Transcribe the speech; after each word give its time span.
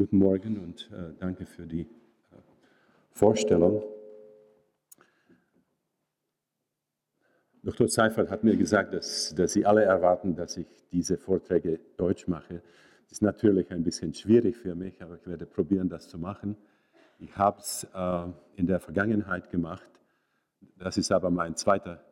guten 0.00 0.16
Morgen 0.16 0.56
und 0.56 0.90
äh, 0.94 1.12
danke 1.18 1.44
für 1.44 1.66
die 1.66 1.82
äh, 1.82 1.86
Vorstellung. 3.10 3.82
Dr. 7.62 7.86
Seifert 7.86 8.30
hat 8.30 8.42
mir 8.42 8.56
gesagt, 8.56 8.94
dass, 8.94 9.34
dass 9.34 9.52
Sie 9.52 9.66
alle 9.66 9.82
erwarten, 9.82 10.34
dass 10.34 10.56
ich 10.56 10.66
diese 10.90 11.18
Vorträge 11.18 11.80
deutsch 11.98 12.28
mache. 12.28 12.62
Das 13.02 13.12
ist 13.12 13.20
natürlich 13.20 13.70
ein 13.72 13.84
bisschen 13.84 14.14
schwierig 14.14 14.56
für 14.56 14.74
mich, 14.74 15.02
aber 15.02 15.16
ich 15.16 15.26
werde 15.26 15.44
probieren, 15.44 15.90
das 15.90 16.08
zu 16.08 16.16
machen. 16.18 16.56
Ich 17.18 17.36
habe 17.36 17.58
es 17.58 17.86
äh, 17.94 18.26
in 18.56 18.66
der 18.66 18.80
Vergangenheit 18.80 19.50
gemacht. 19.50 19.90
Das 20.78 20.96
ist 20.96 21.12
aber 21.12 21.28
mein 21.28 21.56
zweiter 21.56 22.02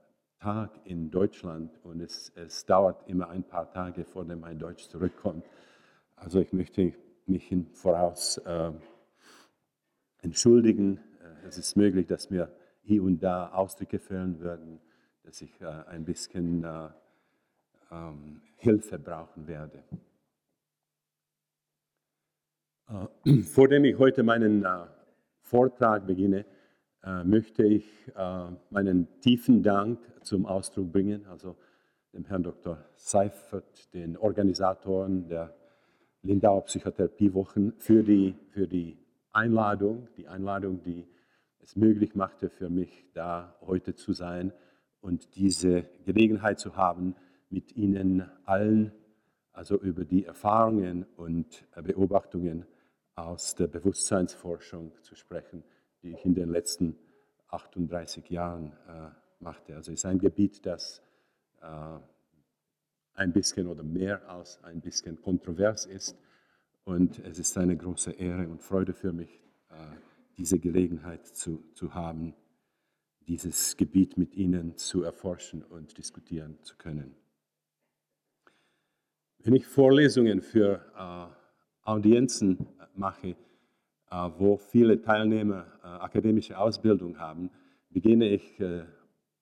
Tag 0.40 0.78
in 0.84 1.10
Deutschland 1.10 1.70
und 1.84 2.02
es, 2.02 2.32
es 2.36 2.66
dauert 2.66 3.08
immer 3.08 3.30
ein 3.30 3.44
paar 3.44 3.70
Tage, 3.70 4.04
vor 4.04 4.26
dem 4.26 4.40
mein 4.40 4.58
Deutsch 4.58 4.88
zurückkommt. 4.88 5.46
Also 6.16 6.38
ich 6.38 6.52
möchte 6.52 6.92
mich 7.28 7.50
im 7.52 7.66
Voraus 7.72 8.38
äh, 8.38 8.72
entschuldigen. 10.22 10.98
Äh, 11.22 11.46
es 11.46 11.58
ist 11.58 11.76
möglich, 11.76 12.06
dass 12.06 12.30
mir 12.30 12.52
hier 12.82 13.02
und 13.02 13.20
da 13.22 13.48
Ausdrücke 13.50 13.98
fehlen 13.98 14.40
würden 14.40 14.80
dass 15.28 15.42
ich 15.42 15.60
äh, 15.60 15.66
ein 15.66 16.06
bisschen 16.06 16.64
äh, 16.64 16.88
ähm, 17.90 18.40
Hilfe 18.56 18.98
brauchen 18.98 19.46
werde. 19.46 19.84
Äh, 22.88 23.42
vor 23.42 23.68
dem 23.68 23.84
ich 23.84 23.98
heute 23.98 24.22
meinen 24.22 24.64
Vortrag 25.42 26.06
beginne, 26.06 26.44
möchte 27.24 27.64
ich 27.64 27.86
meinen 28.70 29.20
tiefen 29.20 29.62
Dank 29.62 29.98
zum 30.22 30.44
Ausdruck 30.44 30.92
bringen, 30.92 31.26
also 31.26 31.56
dem 32.12 32.24
Herrn 32.24 32.42
Dr. 32.42 32.84
Seifert, 32.96 33.94
den 33.94 34.16
Organisatoren 34.18 35.28
der 35.28 35.54
Lindauer 36.22 36.64
Psychotherapiewochen, 36.64 37.74
für 37.78 38.02
die, 38.02 38.34
für 38.50 38.66
die 38.66 38.98
Einladung, 39.32 40.08
die 40.16 40.28
Einladung, 40.28 40.82
die 40.82 41.06
es 41.60 41.76
möglich 41.76 42.14
machte 42.14 42.48
für 42.48 42.68
mich, 42.68 43.06
da 43.14 43.56
heute 43.60 43.94
zu 43.94 44.12
sein 44.12 44.52
und 45.00 45.36
diese 45.36 45.84
Gelegenheit 46.04 46.58
zu 46.58 46.76
haben, 46.76 47.14
mit 47.50 47.76
Ihnen 47.76 48.28
allen, 48.44 48.92
also 49.52 49.76
über 49.80 50.04
die 50.04 50.24
Erfahrungen 50.24 51.06
und 51.16 51.66
Beobachtungen 51.82 52.66
aus 53.14 53.54
der 53.54 53.66
Bewusstseinsforschung 53.66 54.92
zu 55.02 55.14
sprechen, 55.14 55.64
die 56.02 56.12
ich 56.12 56.24
in 56.24 56.34
den 56.34 56.50
letzten 56.50 56.96
38 57.48 58.28
Jahren 58.30 58.72
äh, 58.88 59.08
machte. 59.40 59.74
Also 59.74 59.92
es 59.92 60.00
ist 60.00 60.06
ein 60.06 60.18
Gebiet, 60.18 60.64
das 60.66 61.02
äh, 61.60 61.98
ein 63.18 63.32
bisschen 63.32 63.66
oder 63.66 63.82
mehr 63.82 64.28
als 64.30 64.62
ein 64.62 64.80
bisschen 64.80 65.20
kontrovers 65.20 65.86
ist. 65.86 66.16
Und 66.84 67.18
es 67.18 67.38
ist 67.38 67.58
eine 67.58 67.76
große 67.76 68.12
Ehre 68.12 68.48
und 68.48 68.62
Freude 68.62 68.94
für 68.94 69.12
mich, 69.12 69.42
äh, 69.70 69.74
diese 70.38 70.58
Gelegenheit 70.58 71.26
zu, 71.26 71.64
zu 71.74 71.94
haben, 71.94 72.34
dieses 73.26 73.76
Gebiet 73.76 74.16
mit 74.16 74.34
Ihnen 74.34 74.76
zu 74.76 75.02
erforschen 75.02 75.62
und 75.64 75.98
diskutieren 75.98 76.58
zu 76.62 76.76
können. 76.76 77.14
Wenn 79.38 79.54
ich 79.54 79.66
Vorlesungen 79.66 80.40
für 80.40 80.80
äh, 80.96 81.88
Audienzen 81.88 82.68
mache, 82.94 83.36
äh, 84.10 84.30
wo 84.38 84.56
viele 84.56 85.02
Teilnehmer 85.02 85.66
akademische 85.82 86.56
Ausbildung 86.58 87.18
haben, 87.18 87.50
beginne 87.90 88.28
ich 88.28 88.60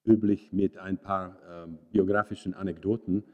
üblich 0.04 0.52
mit 0.52 0.78
ein 0.78 0.98
paar 0.98 1.36
ähm, 1.48 1.78
biografischen 1.90 2.54
Anekdoten, 2.54 3.24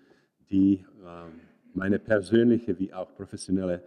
die 0.52 0.84
ähm, 1.04 1.40
meine 1.74 1.98
persönliche 1.98 2.78
wie 2.78 2.92
auch 2.92 3.14
professionelle 3.14 3.82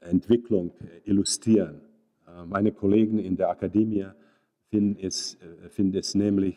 Entwicklung 0.00 0.72
äh, 0.80 1.10
illustrieren. 1.10 1.80
Äh, 2.26 2.46
meine 2.46 2.72
Kollegen 2.72 3.18
in 3.18 3.36
der 3.36 3.50
Akademie 3.50 4.06
finde 4.70 5.02
es, 5.02 5.34
äh, 5.34 5.68
find 5.68 5.94
es 5.96 6.14
nämlich 6.14 6.56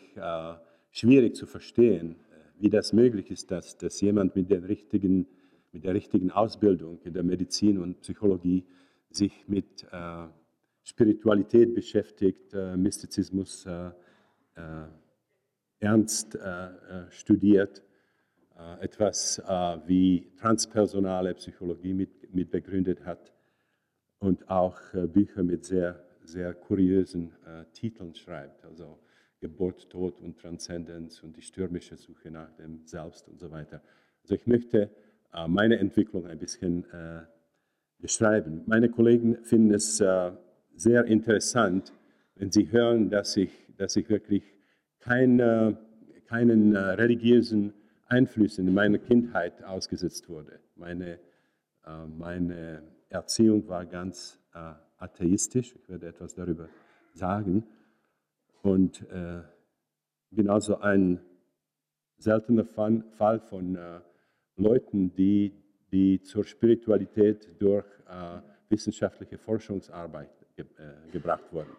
schwierig 0.90 1.36
zu 1.36 1.46
verstehen, 1.46 2.16
wie 2.58 2.68
das 2.68 2.92
möglich 2.92 3.30
ist, 3.30 3.50
dass, 3.50 3.76
dass 3.76 4.00
jemand 4.00 4.34
mit, 4.36 4.50
den 4.50 4.64
richtigen, 4.64 5.26
mit 5.72 5.84
der 5.84 5.94
richtigen 5.94 6.30
Ausbildung 6.30 7.00
in 7.04 7.12
der 7.12 7.22
Medizin 7.22 7.78
und 7.78 8.00
Psychologie 8.00 8.64
sich 9.10 9.44
mit 9.48 9.86
Spiritualität 10.82 11.74
beschäftigt, 11.74 12.52
Mystizismus 12.76 13.66
ernst 15.78 16.38
studiert, 17.10 17.82
etwas 18.80 19.42
wie 19.86 20.32
transpersonale 20.38 21.34
Psychologie 21.34 21.94
mit, 21.94 22.34
mit 22.34 22.50
begründet 22.50 23.04
hat 23.04 23.32
und 24.18 24.48
auch 24.50 24.78
Bücher 24.92 25.42
mit 25.42 25.64
sehr 25.64 26.00
sehr 26.30 26.54
kuriösen 26.54 27.32
äh, 27.44 27.64
Titeln 27.72 28.14
schreibt, 28.14 28.64
also 28.64 28.98
Geburt, 29.40 29.88
Tod 29.90 30.20
und 30.20 30.38
Transzendenz 30.38 31.22
und 31.22 31.36
die 31.36 31.42
stürmische 31.42 31.96
Suche 31.96 32.30
nach 32.30 32.52
dem 32.52 32.86
Selbst 32.86 33.28
und 33.28 33.40
so 33.40 33.50
weiter. 33.50 33.82
Also 34.22 34.34
ich 34.34 34.46
möchte 34.46 34.90
äh, 35.32 35.48
meine 35.48 35.78
Entwicklung 35.78 36.26
ein 36.26 36.38
bisschen 36.38 36.84
äh, 36.92 37.22
beschreiben. 37.98 38.62
Meine 38.66 38.90
Kollegen 38.90 39.42
finden 39.44 39.74
es 39.74 40.00
äh, 40.00 40.32
sehr 40.74 41.04
interessant, 41.06 41.92
wenn 42.36 42.50
sie 42.50 42.70
hören, 42.70 43.10
dass 43.10 43.36
ich, 43.36 43.50
dass 43.76 43.96
ich 43.96 44.08
wirklich 44.08 44.44
keine, 45.00 45.78
keinen 46.26 46.74
äh, 46.74 46.78
religiösen 46.78 47.72
Einflüssen 48.10 48.68
in 48.68 48.74
meiner 48.74 48.98
Kindheit 48.98 49.64
ausgesetzt 49.64 50.28
wurde. 50.28 50.60
Meine, 50.76 51.18
äh, 51.86 52.06
meine 52.18 52.82
Erziehung 53.08 53.66
war 53.68 53.86
ganz 53.86 54.38
atheistisch. 54.98 55.74
Ich 55.76 55.88
werde 55.88 56.08
etwas 56.08 56.34
darüber 56.34 56.68
sagen. 57.14 57.64
Und 58.62 59.08
äh, 59.10 59.40
bin 60.30 60.48
also 60.48 60.78
ein 60.80 61.20
seltener 62.18 62.64
Fall 62.64 63.40
von 63.40 63.76
äh, 63.76 64.00
Leuten, 64.56 65.14
die, 65.14 65.52
die 65.90 66.20
zur 66.22 66.44
Spiritualität 66.44 67.48
durch 67.58 67.86
äh, 68.08 68.40
wissenschaftliche 68.68 69.38
Forschungsarbeit 69.38 70.30
ge 70.56 70.66
äh, 70.76 71.10
gebracht 71.10 71.52
wurden. 71.52 71.70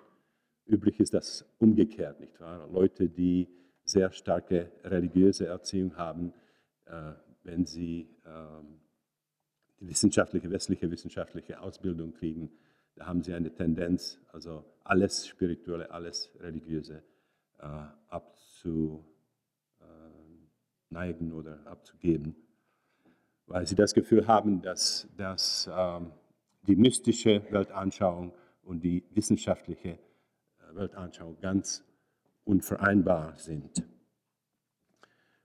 Üblich 0.65 0.99
ist 0.99 1.13
das 1.13 1.45
umgekehrt, 1.59 2.19
nicht 2.19 2.39
wahr? 2.39 2.67
Leute, 2.71 3.07
die 3.07 3.47
sehr 3.83 4.11
starke 4.11 4.71
religiöse 4.83 5.47
Erziehung 5.47 5.97
haben, 5.97 6.33
äh, 6.85 7.13
wenn 7.43 7.65
sie 7.65 8.09
ähm, 8.25 8.79
die 9.79 9.89
wissenschaftliche, 9.89 10.49
westliche 10.51 10.89
wissenschaftliche 10.91 11.59
Ausbildung 11.59 12.13
kriegen, 12.13 12.51
da 12.95 13.07
haben 13.07 13.23
sie 13.23 13.33
eine 13.33 13.53
Tendenz, 13.53 14.19
also 14.31 14.63
alles 14.83 15.27
Spirituelle, 15.27 15.91
alles 15.91 16.29
Religiöse 16.39 17.03
äh, 17.59 17.65
abzuneigen 18.09 19.01
äh, 21.31 21.33
oder 21.33 21.65
abzugeben, 21.65 22.35
weil 23.47 23.65
sie 23.65 23.75
das 23.75 23.93
Gefühl 23.93 24.27
haben, 24.27 24.61
dass, 24.61 25.07
dass 25.17 25.69
ähm, 25.73 26.11
die 26.67 26.75
mystische 26.75 27.41
Weltanschauung 27.49 28.33
und 28.63 28.83
die 28.83 29.03
wissenschaftliche 29.11 29.97
Weltanschauung 30.73 31.39
ganz 31.39 31.83
unvereinbar 32.44 33.38
sind. 33.38 33.84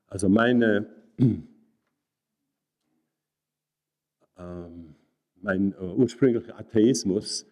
Also 0.06 0.28
meine 0.28 0.86
ähm, 4.38 4.94
mein 5.40 5.72
äh, 5.72 5.76
ursprünglicher 5.76 6.58
Atheismus 6.58 7.46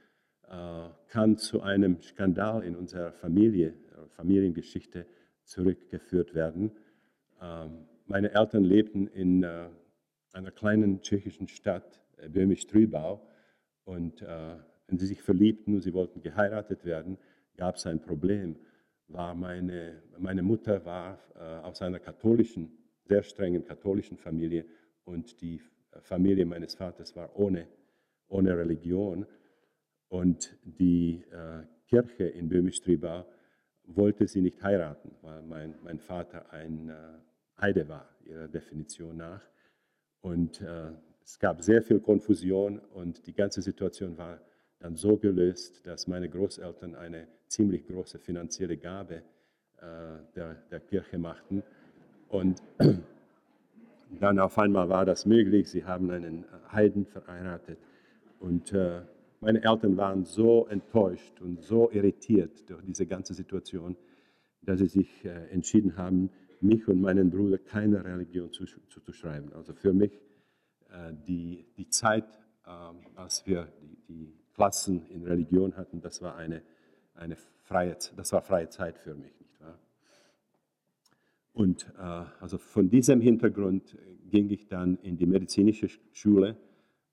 äh, 0.49 0.89
kann 1.09 1.37
zu 1.37 1.63
einem 1.63 2.01
Skandal 2.03 2.63
in 2.63 2.77
unserer 2.77 3.13
Familie, 3.13 3.69
äh, 3.69 4.09
Familiengeschichte 4.09 5.07
zurückgeführt 5.45 6.35
werden. 6.35 6.73
Ähm, 7.41 7.87
meine 8.07 8.33
Eltern 8.33 8.65
lebten 8.65 9.07
in 9.09 9.43
äh, 9.43 9.69
einer 10.33 10.51
kleinen 10.51 11.03
tschechischen 11.03 11.49
Stadt, 11.49 12.01
äh, 12.17 12.29
Böhmisch-Trübau, 12.29 13.27
und 13.85 14.23
äh, 14.23 14.57
wenn 14.87 14.99
sie 14.99 15.07
sich 15.07 15.23
verliebten 15.23 15.75
und 15.75 15.83
sie 15.83 15.93
wollten 15.93 16.21
geheiratet 16.21 16.85
werden, 16.85 17.19
gab 17.57 17.77
es 17.77 17.87
ein 17.87 18.01
Problem. 18.01 18.57
War 19.09 19.35
meine, 19.35 20.03
meine 20.19 20.43
Mutter 20.43 20.85
war 20.85 21.19
äh, 21.35 21.39
aus 21.65 21.83
einer 21.83 22.01
katholischen, 22.01 22.79
sehr 23.05 23.23
strengen 23.23 23.65
katholischen 23.65 24.17
Familie 24.17 24.65
und 25.05 25.41
die 25.41 25.61
Familie 26.01 26.47
meines 26.47 26.75
Vaters 26.75 27.15
war 27.17 27.37
ohne, 27.37 27.69
ohne 28.29 28.57
Religion. 28.57 29.27
Und 30.09 30.57
die 30.65 31.25
äh, 31.31 31.63
Kirche 31.87 32.25
in 32.25 32.49
Böhmisch-Tribau 32.49 33.27
wollte 33.87 34.27
sie 34.27 34.41
nicht 34.41 34.63
heiraten, 34.63 35.13
weil 35.23 35.43
mein, 35.43 35.75
mein 35.83 35.99
Vater 35.99 36.53
ein 36.53 36.89
äh, 36.89 36.95
Heide 37.61 37.89
war, 37.89 38.09
ihrer 38.25 38.49
Definition 38.49 39.17
nach. 39.17 39.43
Und 40.21 40.61
äh, 40.61 40.93
es 41.23 41.39
gab 41.39 41.63
sehr 41.63 41.83
viel 41.83 42.01
Konfusion 42.01 42.79
und 42.79 43.27
die 43.27 43.35
ganze 43.35 43.63
Situation 43.63 44.17
war 44.17 44.41
dann 44.85 44.97
so 44.97 45.17
gelöst, 45.17 45.81
dass 45.87 46.07
meine 46.09 46.29
Großeltern 46.29 46.95
eine 46.95 47.27
ziemlich 47.47 47.87
große 47.87 48.19
finanzielle 48.19 48.77
Gabe 48.77 49.23
äh, 49.79 49.83
der, 50.37 50.57
der 50.71 50.81
Kirche 50.81 51.19
machten. 51.19 51.63
Und 52.29 52.63
dann 54.21 54.39
auf 54.39 54.59
einmal 54.59 54.91
war 54.91 55.07
das 55.07 55.25
möglich. 55.25 55.71
Sie 55.71 55.87
haben 55.87 56.11
einen 56.11 56.45
Heiden 56.71 57.07
verheiratet 57.07 57.79
und 58.41 58.75
äh, 58.75 59.01
meine 59.41 59.63
Eltern 59.63 59.97
waren 59.97 60.27
so 60.27 60.67
enttäuscht 60.67 61.41
und 61.41 61.63
so 61.63 61.91
irritiert 61.91 62.69
durch 62.69 62.85
diese 62.85 63.07
ganze 63.07 63.33
Situation, 63.33 63.97
dass 64.61 64.81
sie 64.81 64.89
sich 64.89 65.25
äh, 65.25 65.49
entschieden 65.51 65.97
haben, 65.97 66.29
mich 66.61 66.87
und 66.89 67.01
meinen 67.01 67.31
Bruder 67.31 67.57
keine 67.57 68.05
Religion 68.05 68.53
zu, 68.53 68.67
zu, 68.67 69.01
zu. 69.01 69.29
Also 69.55 69.73
für 69.73 69.95
mich 69.95 70.13
äh, 70.91 71.15
die, 71.27 71.65
die 71.79 71.89
Zeit, 71.89 72.27
äh, 72.67 72.71
als 73.17 73.47
wir 73.47 73.69
die, 73.81 73.97
die, 74.09 74.44
Klassen 74.55 75.07
in 75.11 75.25
Religion 75.25 75.77
hatten, 75.77 76.01
das 76.01 76.23
war 76.23 76.37
eine, 76.37 76.63
eine 77.15 77.37
freie, 77.63 77.97
das 78.17 78.33
war 78.33 78.43
freie 78.43 78.69
Zeit 78.69 78.99
für 78.99 79.15
mich, 79.15 79.39
nicht 79.41 79.61
wahr? 79.61 79.79
Und 81.53 81.93
äh, 81.99 82.25
also 82.41 82.59
von 82.59 82.89
diesem 82.89 83.21
Hintergrund 83.21 83.97
ging 84.31 84.51
ich 84.51 84.69
dann 84.69 84.99
in 85.03 85.17
die 85.17 85.27
medizinische 85.27 85.89
Schule 86.13 86.57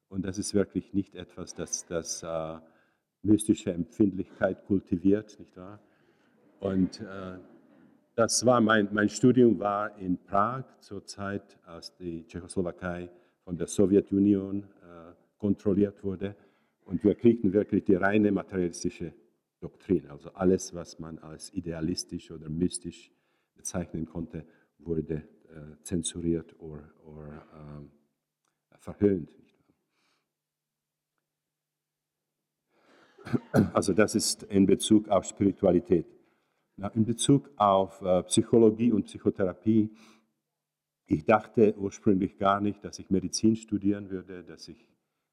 und 0.10 0.26
das 0.26 0.38
ist 0.38 0.54
wirklich 0.54 0.94
nicht 0.94 1.16
etwas, 1.16 1.54
das, 1.54 1.86
das 1.86 2.24
äh, 2.24 2.58
mystische 3.24 3.74
Empfindlichkeit 3.74 4.66
kultiviert, 4.66 5.40
nicht 5.40 5.56
wahr? 5.58 5.80
Und 6.60 7.02
äh, 7.02 7.38
das 8.16 8.46
war 8.46 8.62
mein, 8.62 8.90
mein 8.92 9.10
Studium 9.10 9.60
war 9.60 9.98
in 9.98 10.18
Prag 10.18 10.64
zur 10.80 11.06
Zeit, 11.06 11.58
als 11.66 11.96
die 11.96 12.26
Tschechoslowakei 12.28 13.10
von 13.44 13.58
der 13.58 13.68
Sowjetunion 13.68 14.64
äh, 14.64 15.14
kontrolliert 15.38 16.04
wurde. 16.04 16.36
Und 16.92 17.06
wir 17.06 17.16
kriegten 17.16 17.54
wirklich 17.54 17.86
die 17.86 17.96
reine 17.96 18.34
materialistische 18.34 19.14
Doktrin. 19.62 20.08
Also 20.10 20.34
alles, 20.34 20.74
was 20.74 21.00
man 21.00 21.20
als 21.20 21.54
idealistisch 21.54 22.32
oder 22.32 22.50
mystisch 22.50 23.14
bezeichnen 23.56 24.06
konnte, 24.06 24.46
wurde 24.78 25.02
äh, 25.14 25.82
zensuriert 25.84 26.60
oder, 26.60 26.92
oder 27.06 27.88
äh, 28.72 28.78
verhöhnt. 28.78 29.30
Also 33.72 33.94
das 33.94 34.16
ist 34.16 34.44
in 34.44 34.66
Bezug 34.66 35.08
auf 35.08 35.24
Spiritualität. 35.24 36.08
In 36.94 37.06
Bezug 37.06 37.52
auf 37.56 38.02
äh, 38.02 38.24
Psychologie 38.24 38.92
und 38.92 39.04
Psychotherapie, 39.04 39.92
ich 41.06 41.24
dachte 41.24 41.74
ursprünglich 41.78 42.38
gar 42.38 42.60
nicht, 42.60 42.84
dass 42.84 43.00
ich 43.00 43.10
Medizin 43.10 43.56
studieren 43.56 44.10
würde, 44.10 44.44
dass 44.44 44.68
ich, 44.68 44.91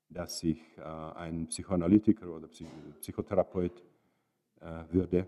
dass 0.08 0.42
ich 0.42 0.60
äh, 0.78 0.82
ein 0.82 1.48
Psychoanalytiker 1.48 2.28
oder 2.28 2.48
Psychotherapeut 3.00 3.82
äh, 4.60 4.84
würde. 4.90 5.26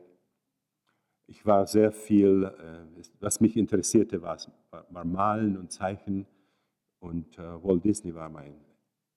Ich 1.27 1.47
war 1.47 1.67
sehr 1.67 1.93
viel, 1.93 2.53
was 3.21 3.41
mich 3.41 3.57
interessierte, 3.57 4.21
war, 4.21 4.37
war 4.89 5.05
Malen 5.05 5.57
und 5.57 5.71
Zeichen 5.71 6.27
und 6.99 7.39
Walt 7.39 7.85
Disney 7.85 8.13
war 8.13 8.29
mein 8.29 8.57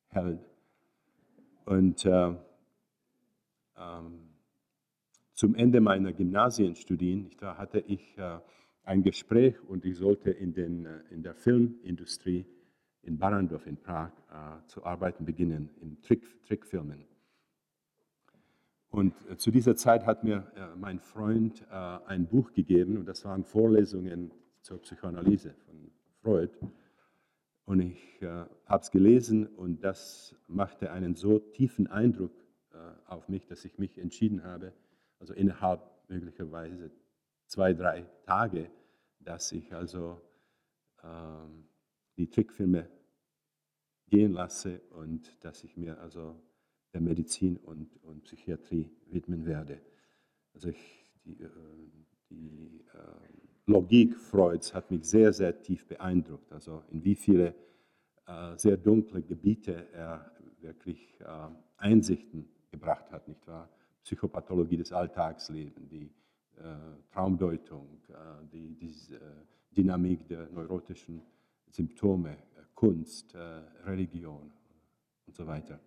Held. 0.09 0.39
Und 1.65 2.05
ähm, 2.05 2.37
zum 5.33 5.55
Ende 5.55 5.81
meiner 5.81 6.13
Gymnasienstudien 6.13 7.31
da 7.39 7.57
hatte 7.57 7.79
ich 7.79 8.17
äh, 8.17 8.39
ein 8.83 9.01
Gespräch 9.01 9.55
und 9.67 9.83
ich 9.83 9.97
sollte 9.97 10.29
in, 10.29 10.53
den, 10.53 10.85
äh, 10.85 10.99
in 11.09 11.23
der 11.23 11.33
Filmindustrie 11.33 12.45
in 13.03 13.17
Barandov 13.17 13.67
in 13.67 13.77
Prag 13.77 14.11
äh, 14.31 14.65
zu 14.67 14.85
arbeiten 14.85 15.25
beginnen, 15.25 15.69
in 15.81 16.01
Trick, 16.01 16.43
Trickfilmen. 16.45 17.05
Und 18.89 19.13
zu 19.37 19.49
dieser 19.49 19.75
Zeit 19.75 20.05
hat 20.05 20.23
mir 20.23 20.51
mein 20.77 20.99
Freund 20.99 21.67
ein 21.71 22.27
Buch 22.27 22.53
gegeben 22.53 22.97
und 22.97 23.07
das 23.07 23.25
waren 23.25 23.43
Vorlesungen 23.43 24.31
zur 24.61 24.79
Psychoanalyse 24.83 25.55
von 25.65 25.91
Freud. 26.21 26.51
Und 27.65 27.79
ich 27.79 28.21
habe 28.21 28.83
es 28.83 28.91
gelesen 28.91 29.47
und 29.47 29.83
das 29.83 30.35
machte 30.47 30.91
einen 30.91 31.15
so 31.15 31.39
tiefen 31.39 31.87
Eindruck 31.87 32.33
auf 33.07 33.29
mich, 33.29 33.47
dass 33.47 33.65
ich 33.65 33.79
mich 33.79 33.97
entschieden 33.97 34.43
habe, 34.43 34.73
also 35.19 35.33
innerhalb 35.33 35.81
möglicherweise 36.07 36.91
zwei, 37.47 37.73
drei 37.73 38.05
Tage, 38.25 38.69
dass 39.19 39.51
ich 39.51 39.73
also 39.73 40.21
ähm, 41.03 41.65
die 42.17 42.29
Trickfilme 42.29 42.87
gehen 44.07 44.33
lasse 44.33 44.81
und 44.91 45.43
dass 45.43 45.63
ich 45.63 45.77
mir 45.77 45.99
also 45.99 46.35
der 46.93 47.01
Medizin 47.01 47.57
und, 47.57 47.97
und 48.03 48.23
Psychiatrie 48.23 48.91
widmen 49.07 49.45
werde. 49.45 49.81
Also 50.53 50.69
ich, 50.69 51.11
die, 51.25 51.41
äh, 51.41 51.49
die 52.29 52.85
äh, 52.93 53.71
Logik 53.71 54.15
Freuds 54.15 54.73
hat 54.73 54.91
mich 54.91 55.05
sehr, 55.05 55.33
sehr 55.33 55.61
tief 55.61 55.87
beeindruckt. 55.87 56.51
Also 56.51 56.83
in 56.91 57.03
wie 57.03 57.15
viele 57.15 57.55
äh, 58.27 58.57
sehr 58.57 58.77
dunkle 58.77 59.21
Gebiete 59.21 59.87
er 59.93 60.31
wirklich 60.61 61.19
äh, 61.21 61.47
Einsichten 61.77 62.47
gebracht 62.71 63.11
hat, 63.11 63.27
nicht 63.27 63.45
wahr? 63.47 63.69
Psychopathologie 64.03 64.77
des 64.77 64.91
Alltagslebens, 64.91 65.89
die 65.89 66.11
äh, 66.57 67.11
Traumdeutung, 67.11 68.01
äh, 68.09 68.13
die, 68.51 68.75
die 68.75 69.13
äh, 69.13 69.19
Dynamik 69.75 70.27
der 70.27 70.49
neurotischen 70.49 71.21
Symptome, 71.73 72.29
äh, 72.29 72.61
Kunst, 72.75 73.33
äh, 73.33 73.39
Religion 73.85 74.51
und 75.25 75.35
so 75.35 75.47
weiter. 75.47 75.79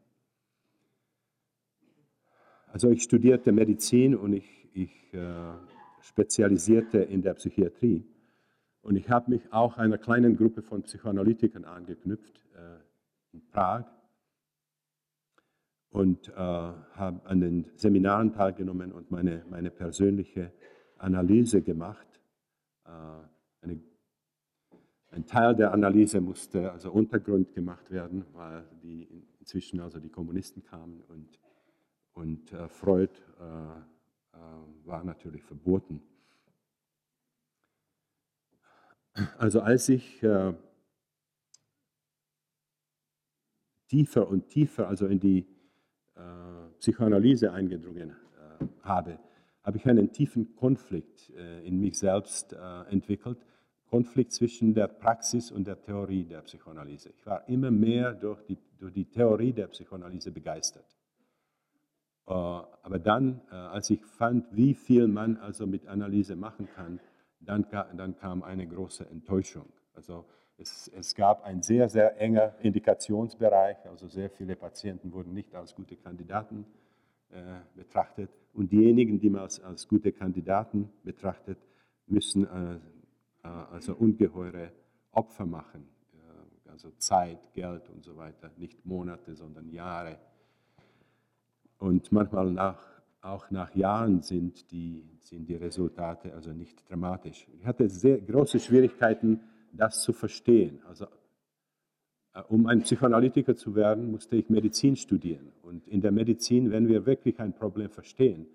Also 2.66 2.90
ich 2.90 3.02
studierte 3.02 3.52
Medizin 3.52 4.16
und 4.16 4.32
ich, 4.32 4.68
ich 4.74 5.14
äh, 5.14 5.54
spezialisierte 6.00 6.98
in 6.98 7.22
der 7.22 7.34
Psychiatrie. 7.34 8.04
Und 8.82 8.96
ich 8.96 9.08
habe 9.08 9.30
mich 9.30 9.52
auch 9.52 9.78
einer 9.78 9.98
kleinen 9.98 10.36
Gruppe 10.36 10.62
von 10.62 10.82
Psychoanalytikern 10.82 11.64
angeknüpft 11.64 12.40
in 13.32 13.44
Prag 13.48 13.84
und 15.90 16.32
habe 16.36 17.20
an 17.24 17.40
den 17.40 17.66
Seminaren 17.74 18.32
teilgenommen 18.32 18.92
und 18.92 19.10
meine, 19.10 19.44
meine 19.50 19.72
persönliche 19.72 20.52
Analyse 20.98 21.62
gemacht. 21.62 22.06
Eine, 23.60 23.80
ein 25.16 25.24
Teil 25.24 25.56
der 25.56 25.72
Analyse 25.72 26.20
musste 26.20 26.70
also 26.70 26.92
Untergrund 26.92 27.54
gemacht 27.54 27.90
werden, 27.90 28.26
weil 28.34 28.64
die 28.82 29.08
inzwischen 29.40 29.80
also 29.80 29.98
die 29.98 30.10
Kommunisten 30.10 30.62
kamen 30.62 31.00
und, 31.08 31.40
und 32.12 32.52
äh, 32.52 32.68
Freud 32.68 33.10
äh, 33.40 33.44
äh, 33.44 34.38
war 34.84 35.02
natürlich 35.04 35.42
verboten. 35.42 36.02
Also 39.38 39.62
als 39.62 39.88
ich 39.88 40.22
äh, 40.22 40.52
tiefer 43.88 44.28
und 44.28 44.48
tiefer 44.50 44.86
also 44.86 45.06
in 45.06 45.18
die 45.18 45.46
äh, 46.14 46.20
Psychoanalyse 46.78 47.50
eingedrungen 47.52 48.10
äh, 48.10 48.66
habe, 48.82 49.18
habe 49.62 49.78
ich 49.78 49.86
einen 49.86 50.12
tiefen 50.12 50.54
Konflikt 50.54 51.30
in 51.30 51.80
mich 51.80 51.98
selbst 51.98 52.52
entwickelt. 52.88 53.44
Konflikt 53.90 54.32
zwischen 54.32 54.74
der 54.74 54.88
Praxis 54.88 55.50
und 55.50 55.66
der 55.66 55.80
Theorie 55.80 56.24
der 56.24 56.42
Psychoanalyse. 56.42 57.10
Ich 57.10 57.24
war 57.26 57.48
immer 57.48 57.70
mehr 57.70 58.12
durch 58.12 58.42
die, 58.44 58.58
durch 58.78 58.92
die 58.92 59.04
Theorie 59.04 59.52
der 59.52 59.68
Psychoanalyse 59.68 60.32
begeistert. 60.32 60.84
Aber 62.26 62.98
dann, 62.98 63.40
als 63.50 63.88
ich 63.90 64.04
fand, 64.04 64.46
wie 64.50 64.74
viel 64.74 65.06
man 65.06 65.36
also 65.36 65.64
mit 65.64 65.86
Analyse 65.86 66.34
machen 66.34 66.68
kann, 66.74 66.98
dann, 67.38 67.64
dann 67.96 68.16
kam 68.16 68.42
eine 68.42 68.66
große 68.66 69.08
Enttäuschung. 69.08 69.66
Also 69.94 70.24
es, 70.58 70.88
es, 70.88 71.14
gab 71.14 71.44
einen 71.44 71.62
sehr, 71.62 71.88
sehr 71.88 72.20
enger 72.20 72.54
Indikationsbereich, 72.60 73.76
also 73.88 74.08
sehr 74.08 74.30
viele 74.30 74.56
Patienten 74.56 75.12
wurden 75.12 75.34
nicht 75.34 75.54
als 75.54 75.74
gute 75.74 75.96
Kandidaten 75.96 76.66
äh, 77.30 77.60
betrachtet. 77.74 78.30
Und 78.54 78.72
diejenigen, 78.72 79.20
die 79.20 79.30
man 79.30 79.42
als, 79.42 79.60
als 79.60 79.86
gute 79.86 80.12
Kandidaten 80.12 80.90
betrachtet, 81.04 81.58
müssen 82.06 82.46
äh, 82.46 82.74
äh, 82.74 82.80
also 83.46 83.94
ungeheure 83.94 84.72
Opfer 85.12 85.46
machen, 85.46 85.88
äh, 86.14 86.70
also 86.70 86.90
Zeit, 86.98 87.52
Geld 87.52 87.88
und 87.90 88.04
so 88.04 88.16
weiter, 88.16 88.50
nicht 88.56 88.84
Monate, 88.84 89.34
sondern 89.34 89.68
Jahre. 89.70 90.18
Und 91.78 92.10
manchmal 92.12 92.50
nach, 92.52 92.78
auch 93.20 93.50
nach 93.50 93.74
Jahren 93.74 94.22
sind 94.22 94.70
die, 94.70 95.04
sind 95.22 95.48
die 95.48 95.56
Resultate 95.56 96.32
also 96.34 96.52
nicht 96.52 96.88
dramatisch. 96.88 97.46
Ich 97.58 97.66
hatte 97.66 97.88
sehr 97.88 98.20
große 98.20 98.60
Schwierigkeiten, 98.60 99.40
das 99.72 100.02
zu 100.02 100.12
verstehen. 100.12 100.80
Also, 100.86 101.06
äh, 102.34 102.42
um 102.48 102.66
ein 102.66 102.82
Psychoanalytiker 102.82 103.56
zu 103.56 103.74
werden, 103.74 104.10
musste 104.10 104.36
ich 104.36 104.48
Medizin 104.48 104.96
studieren. 104.96 105.52
Und 105.62 105.86
in 105.88 106.00
der 106.00 106.12
Medizin, 106.12 106.70
wenn 106.70 106.88
wir 106.88 107.06
wirklich 107.06 107.40
ein 107.40 107.54
Problem 107.54 107.90
verstehen, 107.90 108.46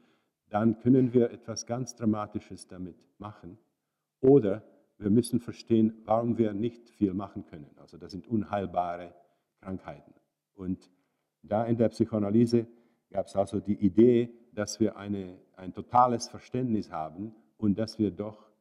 dann 0.50 0.80
können 0.80 1.14
wir 1.14 1.32
etwas 1.32 1.66
ganz 1.66 1.96
Dramatisches 1.96 2.68
damit 2.68 2.96
machen. 3.20 3.58
Oder 4.20 4.64
wir 5.02 5.10
müssen 5.10 5.40
verstehen, 5.40 6.02
warum 6.06 6.38
wir 6.38 6.54
nicht 6.54 6.90
viel 6.90 7.14
machen 7.14 7.46
können. 7.46 7.70
Also 7.78 7.98
das 7.98 8.12
sind 8.12 8.28
unheilbare 8.28 9.14
Krankheiten. 9.60 10.14
Und 10.54 10.92
da 11.42 11.66
in 11.66 11.78
der 11.78 11.90
Psychoanalyse 11.90 12.68
gab 13.10 13.26
es 13.26 13.36
also 13.36 13.60
die 13.60 13.76
Idee, 13.84 14.30
dass 14.54 14.80
wir 14.80 14.98
eine, 14.98 15.40
ein 15.56 15.74
totales 15.74 16.28
Verständnis 16.28 16.92
haben 16.92 17.34
und 17.58 17.80
dass 17.80 17.98
wir 17.98 18.12
doch 18.12 18.52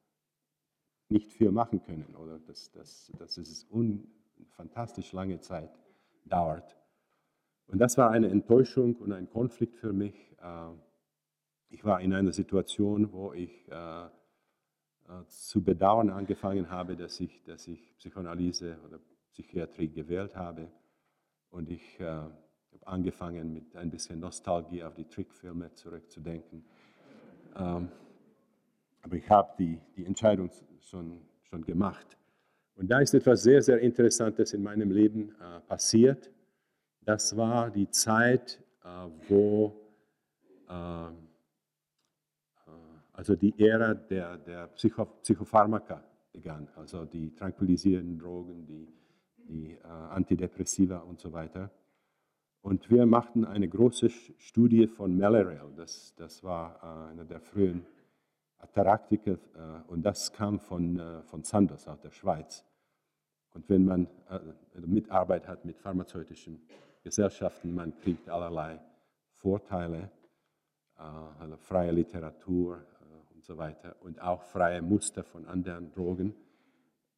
nicht 1.08 1.32
viel 1.32 1.50
machen 1.50 1.82
können 1.82 2.14
oder 2.16 2.38
dass, 2.38 2.70
dass, 2.70 3.12
dass 3.18 3.36
es 3.36 3.66
un, 3.70 4.06
fantastisch 4.50 5.12
lange 5.12 5.40
Zeit 5.40 5.70
dauert. 6.24 6.76
Und 7.66 7.78
das 7.78 7.98
war 7.98 8.10
eine 8.10 8.28
Enttäuschung 8.28 8.96
und 8.96 9.12
ein 9.12 9.28
Konflikt 9.28 9.76
für 9.76 9.92
mich. 9.92 10.36
Äh, 10.40 10.70
ich 11.68 11.84
war 11.84 12.00
in 12.00 12.12
einer 12.12 12.32
Situation, 12.32 13.12
wo 13.12 13.32
ich 13.32 13.68
äh, 13.68 14.08
zu 15.26 15.62
bedauern 15.62 16.10
angefangen 16.10 16.70
habe, 16.70 16.96
dass 16.96 17.20
ich, 17.20 17.42
dass 17.44 17.66
ich 17.66 17.96
Psychoanalyse 17.96 18.78
oder 18.86 18.98
Psychiatrie 19.32 19.88
gewählt 19.88 20.36
habe. 20.36 20.68
Und 21.50 21.70
ich 21.70 21.98
äh, 22.00 22.04
habe 22.04 22.32
angefangen, 22.84 23.52
mit 23.52 23.76
ein 23.76 23.90
bisschen 23.90 24.20
Nostalgie 24.20 24.82
auf 24.82 24.94
die 24.94 25.04
Trickfilme 25.04 25.72
zurückzudenken. 25.74 26.64
Ähm, 27.56 27.88
aber 29.02 29.16
ich 29.16 29.28
habe 29.28 29.52
die, 29.58 29.80
die 29.96 30.04
Entscheidung 30.04 30.50
schon, 30.80 31.20
schon 31.42 31.64
gemacht. 31.64 32.16
Und 32.76 32.90
da 32.90 33.00
ist 33.00 33.14
etwas 33.14 33.42
sehr, 33.42 33.62
sehr 33.62 33.80
Interessantes 33.80 34.54
in 34.54 34.62
meinem 34.62 34.90
Leben 34.90 35.34
äh, 35.40 35.60
passiert. 35.60 36.30
Das 37.02 37.36
war 37.36 37.70
die 37.70 37.90
Zeit, 37.90 38.62
äh, 38.84 38.88
wo 39.28 39.76
äh, 40.68 41.06
äh 41.06 41.29
also 43.20 43.36
die 43.36 43.52
Ära 43.58 43.92
der, 43.92 44.38
der 44.38 44.68
Psycho, 44.68 45.04
Psychopharmaka 45.04 46.02
begann, 46.32 46.66
also 46.74 47.04
die 47.04 47.34
tranquilisierenden 47.34 48.18
Drogen, 48.18 48.64
die, 48.66 48.88
die 49.36 49.72
äh, 49.74 49.86
Antidepressiva 49.86 51.00
und 51.00 51.20
so 51.20 51.30
weiter. 51.30 51.70
Und 52.62 52.90
wir 52.90 53.04
machten 53.04 53.44
eine 53.44 53.68
große 53.68 54.08
Studie 54.08 54.86
von 54.86 55.14
Mellarel, 55.14 55.60
das, 55.76 56.14
das 56.16 56.42
war 56.42 56.80
äh, 56.82 57.10
einer 57.10 57.26
der 57.26 57.40
frühen 57.40 57.84
Ataraktiker 58.56 59.32
äh, 59.32 59.36
und 59.88 60.02
das 60.02 60.32
kam 60.32 60.58
von, 60.58 60.98
äh, 60.98 61.22
von 61.24 61.42
Sanders 61.42 61.88
aus 61.88 62.00
der 62.00 62.12
Schweiz. 62.12 62.64
Und 63.52 63.68
wenn 63.68 63.84
man 63.84 64.06
äh, 64.30 64.40
Mitarbeit 64.86 65.46
hat 65.46 65.66
mit 65.66 65.78
pharmazeutischen 65.78 66.58
Gesellschaften, 67.02 67.74
man 67.74 67.94
kriegt 67.98 68.30
allerlei 68.30 68.80
Vorteile, 69.34 70.10
also 71.38 71.56
freie 71.56 71.92
Literatur 71.92 72.84
und 73.40 73.46
so 73.46 73.56
weiter 73.56 73.96
und 74.00 74.20
auch 74.20 74.42
freie 74.42 74.82
Muster 74.82 75.24
von 75.24 75.46
anderen 75.46 75.90
Drogen. 75.92 76.34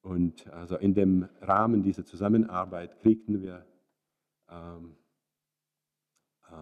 Und 0.02 0.47
also 0.52 0.76
in 0.76 0.95
dem 0.95 1.29
Rahmen 1.41 1.83
dieser 1.83 2.05
Zusammenarbeit 2.05 3.00
kriegten 3.00 3.43
wir 3.43 3.67
ähm, 4.49 4.95
äh, 6.49 6.52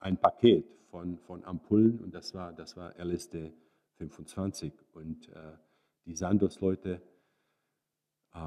ein 0.00 0.16
Paket 0.16 0.66
von, 0.90 1.18
von 1.18 1.44
Ampullen 1.44 2.00
und 2.00 2.12
das 2.14 2.34
war, 2.34 2.52
das 2.52 2.76
war 2.76 2.98
LSD 2.98 3.52
25. 3.98 4.72
Und 4.92 5.28
äh, 5.28 5.52
die 6.04 6.16
Sandos-Leute 6.16 7.00
äh, 8.34 8.38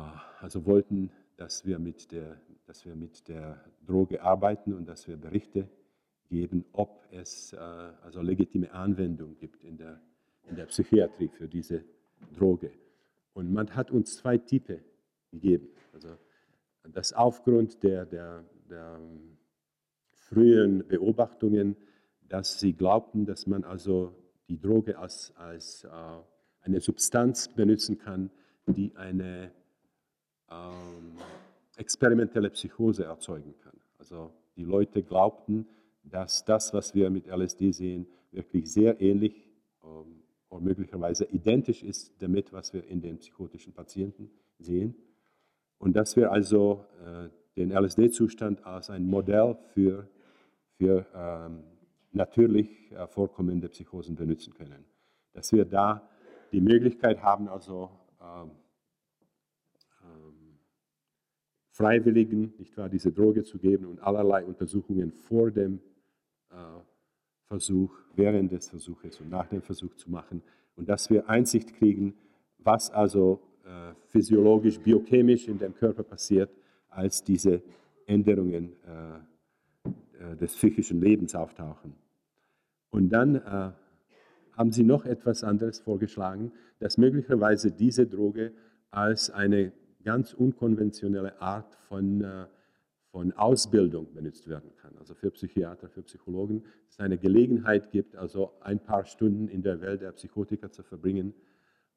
also 0.41 0.65
wollten, 0.65 1.09
dass 1.37 1.65
wir, 1.65 1.79
mit 1.79 2.11
der, 2.11 2.41
dass 2.65 2.85
wir 2.85 2.97
mit 2.97 3.29
der 3.29 3.63
Droge 3.85 4.21
arbeiten 4.21 4.73
und 4.73 4.89
dass 4.89 5.07
wir 5.07 5.15
Berichte 5.15 5.69
geben, 6.29 6.65
ob 6.73 7.05
es 7.11 7.53
äh, 7.53 7.57
also 7.57 8.21
legitime 8.21 8.71
Anwendung 8.71 9.37
gibt 9.37 9.63
in 9.63 9.77
der, 9.77 10.01
in 10.49 10.55
der 10.55 10.65
Psychiatrie 10.65 11.29
für 11.29 11.47
diese 11.47 11.83
Droge. 12.33 12.71
Und 13.33 13.51
man 13.51 13.75
hat 13.75 13.91
uns 13.91 14.15
zwei 14.17 14.37
Typen 14.37 14.79
gegeben. 15.31 15.67
Also 15.93 16.09
das 16.83 17.13
aufgrund 17.13 17.83
der, 17.83 18.05
der, 18.05 18.43
der 18.69 18.99
frühen 20.11 20.87
Beobachtungen, 20.87 21.75
dass 22.27 22.59
sie 22.59 22.73
glaubten, 22.73 23.25
dass 23.25 23.47
man 23.47 23.63
also 23.63 24.15
die 24.47 24.59
Droge 24.59 24.97
als, 24.97 25.33
als 25.35 25.83
äh, 25.83 25.89
eine 26.61 26.79
Substanz 26.79 27.47
benutzen 27.47 27.97
kann, 27.97 28.31
die 28.67 28.95
eine 28.95 29.51
ähm, 30.49 31.17
experimentelle 31.77 32.49
Psychose 32.49 33.05
erzeugen 33.05 33.53
kann. 33.63 33.73
Also 33.99 34.31
die 34.55 34.63
Leute 34.63 35.03
glaubten, 35.03 35.67
dass 36.09 36.45
das, 36.45 36.73
was 36.73 36.95
wir 36.95 37.09
mit 37.09 37.27
LSD 37.27 37.71
sehen, 37.71 38.07
wirklich 38.31 38.71
sehr 38.71 39.01
ähnlich 39.01 39.49
ähm, 39.83 40.23
oder 40.49 40.61
möglicherweise 40.61 41.25
identisch 41.25 41.83
ist 41.83 42.13
damit, 42.19 42.53
was 42.53 42.73
wir 42.73 42.87
in 42.87 43.01
den 43.01 43.17
psychotischen 43.17 43.73
Patienten 43.73 44.29
sehen. 44.59 44.95
Und 45.77 45.95
dass 45.95 46.15
wir 46.15 46.31
also 46.31 46.85
äh, 47.05 47.29
den 47.57 47.71
LSD-Zustand 47.71 48.65
als 48.65 48.89
ein 48.89 49.05
Modell 49.05 49.57
für, 49.73 50.07
für 50.77 51.05
ähm, 51.13 51.63
natürlich 52.11 52.91
äh, 52.91 53.07
vorkommende 53.07 53.69
Psychosen 53.69 54.15
benutzen 54.15 54.53
können. 54.53 54.85
Dass 55.33 55.51
wir 55.51 55.65
da 55.65 56.09
die 56.51 56.61
Möglichkeit 56.61 57.21
haben, 57.21 57.49
also 57.49 57.91
ähm, 58.21 58.51
ähm, 60.03 60.57
Freiwilligen 61.71 62.53
nicht 62.57 62.77
wahr, 62.77 62.89
diese 62.89 63.11
Droge 63.11 63.43
zu 63.43 63.57
geben 63.57 63.85
und 63.85 63.99
allerlei 63.99 64.45
Untersuchungen 64.45 65.11
vor 65.11 65.51
dem 65.51 65.81
Versuch, 67.47 67.93
während 68.15 68.51
des 68.51 68.69
Versuches 68.69 69.19
und 69.21 69.29
nach 69.29 69.47
dem 69.47 69.61
Versuch 69.61 69.95
zu 69.95 70.09
machen 70.09 70.41
und 70.75 70.89
dass 70.89 71.09
wir 71.09 71.29
Einsicht 71.29 71.73
kriegen, 71.75 72.15
was 72.57 72.89
also 72.91 73.39
äh, 73.63 73.93
physiologisch, 74.07 74.79
biochemisch 74.79 75.47
in 75.47 75.57
dem 75.57 75.75
Körper 75.75 76.03
passiert, 76.03 76.49
als 76.89 77.23
diese 77.23 77.61
Änderungen 78.07 78.73
äh, 78.85 80.31
äh 80.31 80.35
des 80.35 80.55
psychischen 80.55 81.01
Lebens 81.01 81.35
auftauchen. 81.35 81.93
Und 82.89 83.09
dann 83.09 83.35
äh, 83.35 83.71
haben 84.53 84.71
sie 84.71 84.83
noch 84.83 85.05
etwas 85.05 85.43
anderes 85.43 85.79
vorgeschlagen, 85.79 86.51
dass 86.79 86.97
möglicherweise 86.97 87.71
diese 87.71 88.07
Droge 88.07 88.53
als 88.89 89.29
eine 89.29 89.71
ganz 90.03 90.33
unkonventionelle 90.33 91.41
Art 91.41 91.75
von, 91.87 92.21
äh, 92.21 92.45
von 93.15 93.31
Ausbildung 93.31 94.13
benutzt 94.13 94.45
werden 94.49 94.75
kann. 94.75 94.91
Also 94.97 95.13
für 95.13 95.31
Psychiater, 95.31 95.87
für 95.87 96.01
Psychologen, 96.01 96.63
dass 96.63 96.95
es 96.95 96.99
eine 96.99 97.17
Gelegenheit 97.17 97.89
gibt, 97.89 98.17
also 98.17 98.51
ein 98.59 98.77
paar 98.77 99.05
Stunden 99.05 99.47
in 99.47 99.61
der 99.61 99.79
Welt 99.79 100.01
der 100.01 100.11
Psychotiker 100.11 100.69
zu 100.69 100.83
verbringen 100.83 101.33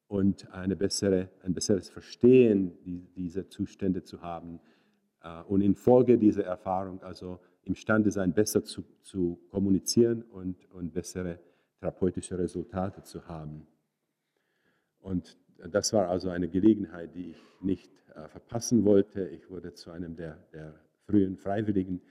und 0.07 0.49
eine 0.53 0.77
bessere, 0.77 1.27
ein 1.43 1.53
besseres 1.53 1.89
Verstehen 1.89 2.71
dieser 3.17 3.49
Zustände 3.49 4.01
zu 4.03 4.21
haben 4.21 4.61
äh, 5.21 5.41
und 5.43 5.59
infolge 5.59 6.17
dieser 6.17 6.45
Erfahrung 6.45 7.03
also 7.03 7.41
imstande 7.63 8.11
sein, 8.11 8.33
besser 8.33 8.63
zu, 8.63 8.85
zu 9.01 9.41
kommunizieren 9.51 10.23
und, 10.23 10.71
und 10.71 10.93
bessere 10.93 11.37
therapeutische 11.81 12.37
Resultate 12.37 13.03
zu 13.03 13.27
haben. 13.27 13.67
Und 15.01 15.37
das 15.69 15.91
war 15.91 16.07
also 16.07 16.29
eine 16.29 16.47
Gelegenheit, 16.47 17.13
die 17.13 17.31
ich 17.31 17.43
nicht 17.59 17.91
äh, 18.15 18.29
verpassen 18.29 18.85
wollte. 18.85 19.27
Ich 19.27 19.49
wurde 19.49 19.73
zu 19.73 19.91
einem 19.91 20.15
der, 20.15 20.37
der, 20.53 20.79
frühen 21.09 21.37
Freiwilligen 21.37 22.01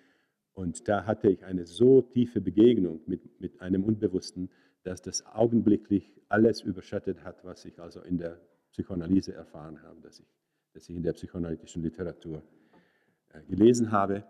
und 0.59 0.89
da 0.89 1.07
hatte 1.07 1.29
ich 1.29 1.45
eine 1.45 1.67
so 1.67 2.03
tiefe 2.03 2.41
Begegnung 2.41 3.01
mit, 3.07 3.41
mit 3.41 3.61
einem 3.61 3.85
Unbewussten, 3.85 4.51
dass 4.83 5.01
das 5.03 5.25
augenblicklich 5.25 6.11
alles 6.29 6.63
überschattet 6.63 7.23
hat, 7.23 7.45
was 7.45 7.65
ich 7.65 7.79
also 7.79 8.01
in 8.01 8.19
der 8.19 8.41
Psychoanalyse 8.73 9.33
erfahren 9.35 9.81
habe, 9.83 10.01
dass 10.01 10.19
ich, 10.19 10.27
dass 10.73 10.89
ich 10.89 10.97
in 10.97 11.03
der 11.05 11.13
psychoanalytischen 11.13 11.83
Literatur 11.83 12.43
äh, 13.33 13.41
gelesen 13.49 13.93
habe. 13.93 14.25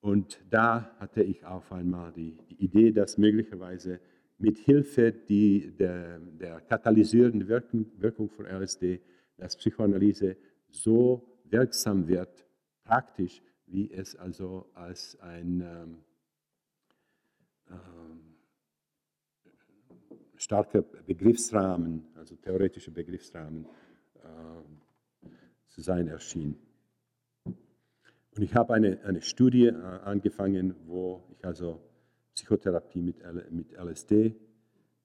Und 0.00 0.40
da 0.50 0.90
hatte 0.98 1.22
ich 1.22 1.44
auf 1.44 1.70
einmal 1.70 2.12
die, 2.12 2.36
die 2.50 2.64
Idee, 2.64 2.90
dass 2.90 3.16
möglicherweise 3.16 4.00
mit 4.38 4.58
Hilfe 4.58 5.12
die, 5.12 5.76
der, 5.78 6.18
der 6.18 6.60
katalysierenden 6.62 7.46
Wirkung, 7.46 7.86
Wirkung 7.98 8.28
von 8.28 8.46
LSD 8.46 9.00
dass 9.36 9.56
Psychoanalyse 9.56 10.36
so 10.68 11.40
wirksam 11.44 12.06
wird, 12.06 12.46
praktisch, 12.84 13.42
wie 13.70 13.90
es 13.90 14.16
also 14.16 14.66
als 14.74 15.18
ein 15.20 15.60
ähm, 15.60 15.98
starker 20.36 20.82
Begriffsrahmen, 20.82 22.04
also 22.16 22.34
theoretischer 22.36 22.90
Begriffsrahmen 22.90 23.66
äh, 24.16 25.28
zu 25.68 25.82
sein 25.82 26.08
erschien. 26.08 26.56
Und 27.44 28.42
ich 28.42 28.54
habe 28.54 28.74
eine, 28.74 29.00
eine 29.04 29.22
Studie 29.22 29.66
äh, 29.66 29.74
angefangen, 29.74 30.74
wo 30.86 31.22
ich 31.30 31.44
also 31.44 31.80
Psychotherapie 32.34 33.02
mit, 33.02 33.18
mit 33.50 33.72
LSD 33.72 34.34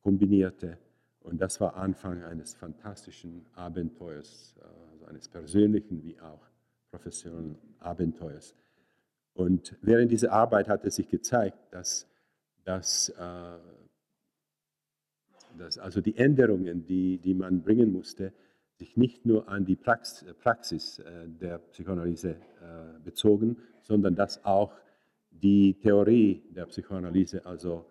kombinierte. 0.02 0.78
Und 1.20 1.42
das 1.42 1.60
war 1.60 1.76
Anfang 1.76 2.24
eines 2.24 2.54
fantastischen 2.54 3.46
Abenteuers, 3.54 4.56
äh, 4.60 4.92
also 4.92 5.06
eines 5.06 5.28
persönlichen 5.28 6.02
wie 6.04 6.20
auch 6.20 6.48
professionellen 6.96 7.58
Abenteuers. 7.80 8.56
Und 9.34 9.76
während 9.82 10.12
dieser 10.12 10.32
Arbeit 10.32 10.70
hat 10.70 10.86
es 10.86 10.96
sich 10.96 11.10
gezeigt, 11.10 11.58
dass, 11.72 12.08
dass, 12.64 13.10
äh, 13.10 13.58
dass 15.58 15.78
also 15.78 16.00
die 16.00 16.18
Änderungen, 16.18 16.86
die, 16.86 17.18
die 17.18 17.34
man 17.34 17.62
bringen 17.62 17.92
musste, 17.92 18.32
sich 18.78 18.96
nicht 18.98 19.26
nur 19.26 19.48
an 19.48 19.66
die 19.66 19.76
Praxis 19.76 21.00
äh, 21.00 21.28
der 21.28 21.60
Psychoanalyse 21.60 22.32
äh, 22.32 23.00
bezogen, 23.04 23.58
sondern 23.82 24.16
dass 24.16 24.44
auch 24.46 24.72
die 25.32 25.74
Theorie 25.74 26.44
der 26.50 26.66
Psychoanalyse 26.68 27.46
also 27.46 27.86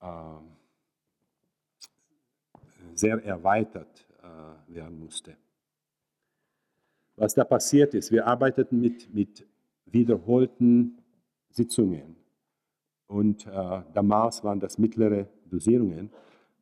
ähm, 0.00 0.56
sehr 2.94 3.24
erweitert 3.24 4.06
äh, 4.20 4.74
werden 4.74 4.98
musste. 4.98 5.36
Was 7.16 7.34
da 7.34 7.44
passiert 7.44 7.94
ist, 7.94 8.10
wir 8.10 8.26
arbeiteten 8.26 8.80
mit, 8.80 9.12
mit 9.14 9.46
wiederholten 9.86 10.98
Sitzungen 11.50 12.16
und 13.06 13.46
äh, 13.46 13.82
damals 13.92 14.42
waren 14.42 14.58
das 14.58 14.78
mittlere 14.78 15.28
Dosierungen. 15.50 16.10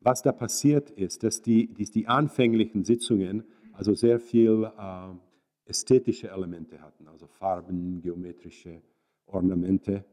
Was 0.01 0.21
da 0.21 0.33
passiert 0.33 0.89
ist, 0.89 1.23
dass 1.23 1.41
die, 1.41 1.73
die, 1.73 1.85
die 1.85 2.07
anfänglichen 2.07 2.83
Sitzungen 2.83 3.45
also 3.71 3.93
sehr 3.93 4.19
viel 4.19 4.69
äh, 4.77 5.13
ästhetische 5.65 6.29
Elemente 6.29 6.81
hatten, 6.81 7.07
also 7.07 7.27
Farben, 7.27 8.01
geometrische 8.01 8.81
Ornamente. 9.27 10.03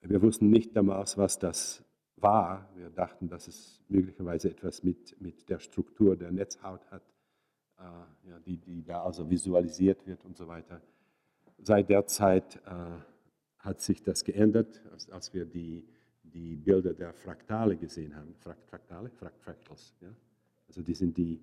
Wir 0.00 0.22
wussten 0.22 0.48
nicht 0.48 0.76
damals, 0.76 1.18
was 1.18 1.40
das 1.40 1.84
war. 2.16 2.70
Wir 2.76 2.90
dachten, 2.90 3.28
dass 3.28 3.48
es 3.48 3.82
möglicherweise 3.88 4.50
etwas 4.50 4.84
mit, 4.84 5.20
mit 5.20 5.48
der 5.48 5.58
Struktur 5.58 6.16
der 6.16 6.30
Netzhaut 6.30 6.88
hat, 6.92 7.02
ja, 7.78 8.38
die, 8.44 8.56
die 8.56 8.84
da 8.84 9.02
also 9.02 9.28
visualisiert 9.28 10.06
wird 10.06 10.24
und 10.24 10.36
so 10.36 10.48
weiter. 10.48 10.80
Seit 11.58 11.88
der 11.88 12.06
Zeit 12.06 12.56
äh, 12.66 12.98
hat 13.58 13.80
sich 13.80 14.02
das 14.02 14.24
geändert, 14.24 14.82
als, 14.92 15.10
als, 15.10 15.34
wir 15.34 15.44
die, 15.44 15.84
die 16.22 16.56
Bilder 16.56 16.94
der 16.94 17.12
Fraktale 17.12 17.76
gesehen 17.76 18.14
haben. 18.14 18.34
Fraktale? 18.34 19.10
Fractals. 19.10 19.94
Ja? 20.00 20.08
Also 20.68 20.82
die 20.82 20.94
sind 20.94 21.16
die, 21.16 21.40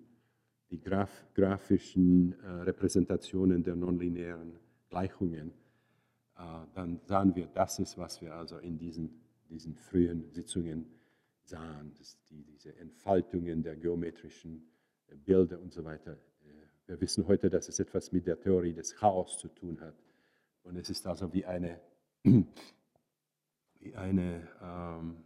die 0.72 0.80
graf, 0.80 1.25
grafischen 1.34 2.39
äh, 2.42 2.48
Repräsentationen 2.63 3.63
der 3.63 3.75
nonlinearen 3.75 4.54
Gleichungen. 4.89 5.51
Äh, 6.38 6.42
dann 6.74 7.00
sahen 7.06 7.36
wir, 7.36 7.48
das 7.48 7.80
ist, 7.80 7.98
was 7.98 8.22
wir 8.22 8.34
also 8.34 8.58
in 8.58 8.77
diesen, 8.77 9.22
diesen 9.50 9.75
frühen 9.75 10.32
Sitzungen 10.32 10.86
sahen, 11.44 11.94
die, 12.30 12.44
diese 12.44 12.75
Entfaltungen 12.77 13.63
der 13.63 13.75
geometrischen 13.75 14.58
äh, 14.58 14.75
Bilder 15.25 15.59
und 15.59 15.71
so 15.71 15.83
weiter. 15.83 16.13
Äh, 16.13 16.88
wir 16.88 17.01
wissen 17.01 17.27
heute, 17.27 17.50
dass 17.50 17.69
es 17.69 17.79
etwas 17.79 18.12
mit 18.12 18.27
der 18.27 18.39
Theorie 18.39 18.74
des 18.74 18.95
Chaos 18.95 19.38
zu 19.38 19.47
tun 19.47 19.79
hat. 19.81 19.95
Und 20.63 20.75
es 20.77 20.89
ist 20.89 21.05
also 21.07 21.33
wie 21.33 21.45
eine 21.45 21.79
wie 23.85 23.95
eine 23.95 24.47
ähm, 24.62 25.17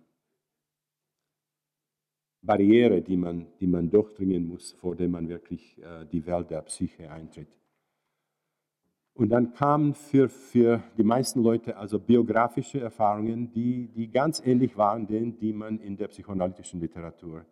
Barriere, 2.42 3.02
die 3.02 3.18
man, 3.18 3.48
die 3.60 3.68
man 3.68 3.90
durchdringen 3.90 4.48
muss, 4.48 4.72
vor 4.74 4.96
der 4.96 5.10
man 5.10 5.28
wirklich 5.28 5.78
äh, 5.82 6.06
die 6.12 6.26
Welt 6.26 6.50
der 6.50 6.62
Psyche 6.62 7.10
eintritt. 7.10 7.50
Und 9.14 9.30
dann 9.30 9.54
kamen 9.54 9.94
für, 9.94 10.30
für 10.30 10.82
die 10.98 11.04
meisten 11.04 11.42
Leute 11.42 11.76
also 11.76 12.00
biografische 12.00 12.80
Erfahrungen, 12.80 13.52
die, 13.52 13.90
die 13.90 14.10
ganz 14.10 14.42
ähnlich 14.46 14.78
waren 14.78 15.08
denen, 15.08 15.38
die 15.38 15.52
man 15.52 15.80
in 15.80 15.98
der 15.98 16.08
psychoanalytischen 16.08 16.80
Literatur 16.80 17.46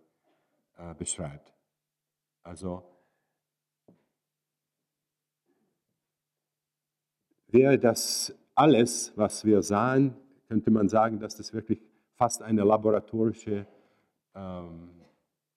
äh, 0.77 0.93
beschreibt. 0.95 1.56
Also 2.47 2.81
wäre 7.47 7.77
das 7.77 8.33
alles, 8.55 9.11
was 9.17 9.43
wir 9.43 9.61
sahen, 9.61 10.15
könnte 10.47 10.71
man 10.71 10.87
sagen, 10.87 11.19
dass 11.19 11.35
das 11.35 11.53
wirklich 11.53 11.81
fast 12.15 12.41
eine 12.41 12.63
laboratorische 12.63 13.67
ähm, 14.33 14.91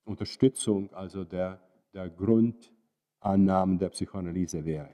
Unterstützung, 0.03 0.93
also 0.93 1.23
der, 1.23 1.61
der 1.93 2.09
Grundannahmen 2.09 3.79
der 3.79 3.89
Psychoanalyse 3.89 4.65
wäre. 4.65 4.89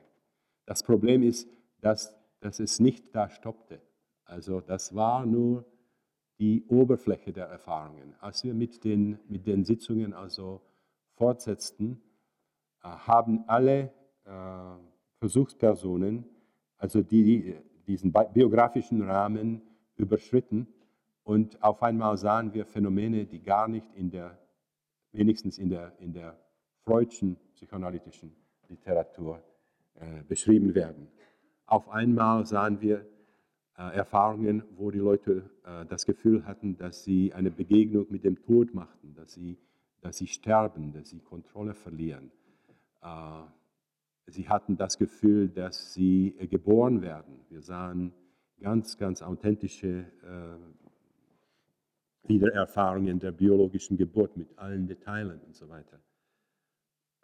Das 0.68 0.84
Problem 0.84 1.24
ist, 1.24 1.50
dass, 1.82 2.16
dass 2.42 2.60
es 2.60 2.80
nicht 2.80 3.16
da 3.16 3.27
stoppte. 3.27 3.82
Also 4.24 4.62
das 4.62 4.94
war 4.94 5.25
nur 5.25 5.66
die 6.38 6.63
Oberfläche 6.68 7.34
der 7.34 7.48
Erfahrungen. 7.48 8.13
Als 8.20 8.44
wir 8.44 8.54
mit 8.54 8.84
den, 8.84 9.18
mit 9.27 9.48
den 9.48 9.66
Sitzungen 9.66 10.13
also 10.13 10.62
fortsetzten, 11.18 12.02
äh, 12.84 12.88
haben 12.88 13.44
alle 13.48 13.92
äh, 14.25 14.30
Versuchspersonen, 15.20 16.25
also 16.77 17.01
die, 17.01 17.56
diesen 17.88 18.14
biografischen 18.34 19.01
Rahmen 19.01 19.62
überschritten 19.96 20.68
und 21.24 21.62
auf 21.62 21.84
einmal 21.84 22.16
sahen 22.18 22.53
wir 22.53 22.66
Phänomene, 22.66 23.25
die 23.25 23.42
gar 23.42 23.68
nicht 23.68 23.94
in 23.96 24.10
der, 24.12 24.38
wenigstens 25.12 25.58
in 25.58 25.70
der, 25.70 25.92
in 26.00 26.14
der 26.14 26.38
freudschen 26.84 27.36
psychoanalytischen 27.53 28.32
Literatur 28.70 29.44
äh, 29.96 30.24
beschrieben 30.27 30.74
werden. 30.74 31.10
Auf 31.66 31.90
einmal 31.90 32.46
sahen 32.46 32.80
wir 32.80 33.06
äh, 33.77 33.96
Erfahrungen, 33.96 34.64
wo 34.77 34.90
die 34.90 35.00
Leute 35.00 35.50
äh, 35.66 35.86
das 35.88 36.06
Gefühl 36.06 36.46
hatten, 36.46 36.77
dass 36.77 37.03
sie 37.03 37.34
eine 37.34 37.51
Begegnung 37.51 38.08
mit 38.10 38.24
dem 38.24 38.42
Tod 38.44 38.74
machten, 38.74 39.14
dass 39.14 39.34
sie, 39.34 39.58
dass 40.01 40.18
sie 40.18 40.27
sterben, 40.27 40.94
dass 40.94 41.10
sie 41.10 41.20
Kontrolle 41.20 41.74
verlieren. 41.74 42.31
Äh, 43.01 43.44
sie 44.27 44.48
hatten 44.50 44.77
das 44.77 44.98
Gefühl, 44.98 45.50
dass 45.50 45.94
sie 45.94 46.36
äh, 46.38 46.48
geboren 46.48 47.01
werden. 47.01 47.40
Wir 47.50 47.62
sahen 47.62 48.14
ganz, 48.60 48.98
ganz 48.98 49.22
authentische 49.22 50.05
äh, 50.24 50.57
Wiedererfahrungen 52.27 53.20
der 53.20 53.31
biologischen 53.31 53.98
Geburt 53.98 54.36
mit 54.36 54.57
allen 54.57 54.88
Detailen 54.88 55.40
und 55.42 55.55
so 55.55 55.70
weiter. 55.70 56.00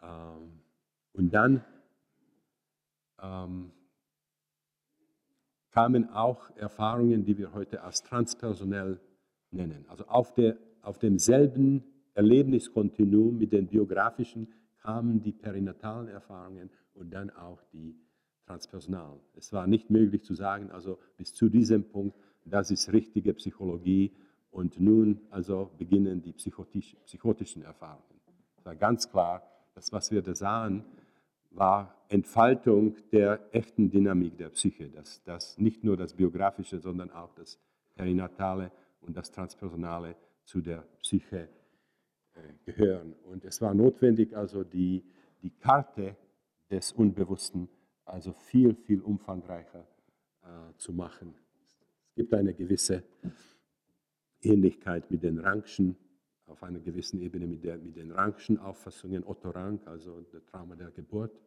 Ähm, 0.02 0.60
und 1.12 1.32
dann 1.32 1.64
ähm, 3.20 3.72
kamen 5.70 6.08
auch 6.10 6.50
Erfahrungen, 6.56 7.24
die 7.24 7.36
wir 7.36 7.52
heute 7.52 7.82
als 7.82 8.02
transpersonell 8.02 9.00
nennen. 9.50 9.84
Also 9.88 10.06
auf, 10.06 10.32
der, 10.34 10.56
auf 10.82 10.98
demselben 10.98 11.84
Erlebniskontinuum 12.14 13.38
mit 13.38 13.52
den 13.52 13.66
biografischen 13.66 14.48
kamen 14.80 15.20
die 15.20 15.32
perinatalen 15.32 16.08
Erfahrungen 16.08 16.70
und 16.94 17.10
dann 17.12 17.30
auch 17.30 17.62
die 17.72 17.96
transpersonalen. 18.46 19.20
Es 19.34 19.52
war 19.52 19.66
nicht 19.66 19.90
möglich 19.90 20.22
zu 20.22 20.34
sagen, 20.34 20.70
also 20.70 20.98
bis 21.16 21.34
zu 21.34 21.48
diesem 21.48 21.84
Punkt, 21.84 22.16
das 22.44 22.70
ist 22.70 22.92
richtige 22.92 23.32
Psychologie 23.34 24.12
und 24.50 24.78
nun 24.78 25.20
also 25.30 25.70
beginnen 25.78 26.22
die 26.22 26.32
psychotisch, 26.32 26.96
psychotischen 27.06 27.62
Erfahrungen. 27.62 28.20
Es 28.56 28.64
war 28.64 28.76
ganz 28.76 29.10
klar, 29.10 29.42
das, 29.74 29.90
was 29.92 30.10
wir 30.10 30.22
da 30.22 30.34
sahen, 30.34 30.84
war 31.50 31.94
Entfaltung 32.08 32.96
der 33.12 33.40
echten 33.52 33.90
Dynamik 33.90 34.36
der 34.36 34.50
Psyche, 34.50 34.88
dass, 34.90 35.22
dass 35.24 35.58
nicht 35.58 35.82
nur 35.82 35.96
das 35.96 36.14
Biografische, 36.14 36.78
sondern 36.80 37.10
auch 37.10 37.34
das 37.34 37.58
Perinatale 37.94 38.70
und 39.00 39.16
das 39.16 39.30
Transpersonale 39.30 40.16
zu 40.44 40.60
der 40.60 40.84
Psyche 41.00 41.48
gehören. 42.64 43.14
Und 43.24 43.44
es 43.44 43.60
war 43.60 43.74
notwendig, 43.74 44.36
also 44.36 44.64
die, 44.64 45.04
die 45.42 45.50
Karte 45.50 46.16
des 46.70 46.92
Unbewussten 46.92 47.68
also 48.04 48.32
viel, 48.32 48.74
viel 48.74 49.00
umfangreicher 49.00 49.86
äh, 50.42 50.76
zu 50.76 50.92
machen. 50.92 51.34
Es 52.08 52.14
gibt 52.16 52.34
eine 52.34 52.54
gewisse 52.54 53.02
Ähnlichkeit 54.42 55.10
mit 55.10 55.22
den 55.22 55.38
Rangschen, 55.38 55.96
auf 56.46 56.62
einer 56.62 56.80
gewissen 56.80 57.20
Ebene 57.20 57.46
mit, 57.46 57.64
der, 57.64 57.78
mit 57.78 57.96
den 57.96 58.10
Rangschen 58.10 58.58
Auffassungen, 58.58 59.24
Otto 59.24 59.50
Rank, 59.50 59.86
also 59.86 60.20
das 60.32 60.44
Trauma 60.44 60.76
der 60.76 60.90
Geburt, 60.90 61.40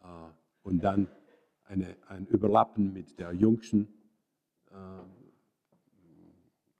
äh, 0.00 0.06
und 0.62 0.82
dann 0.84 1.08
eine, 1.64 1.96
ein 2.06 2.26
Überlappen 2.26 2.92
mit 2.92 3.18
der 3.18 3.32
Jungschen 3.32 3.88
äh, 4.70 4.74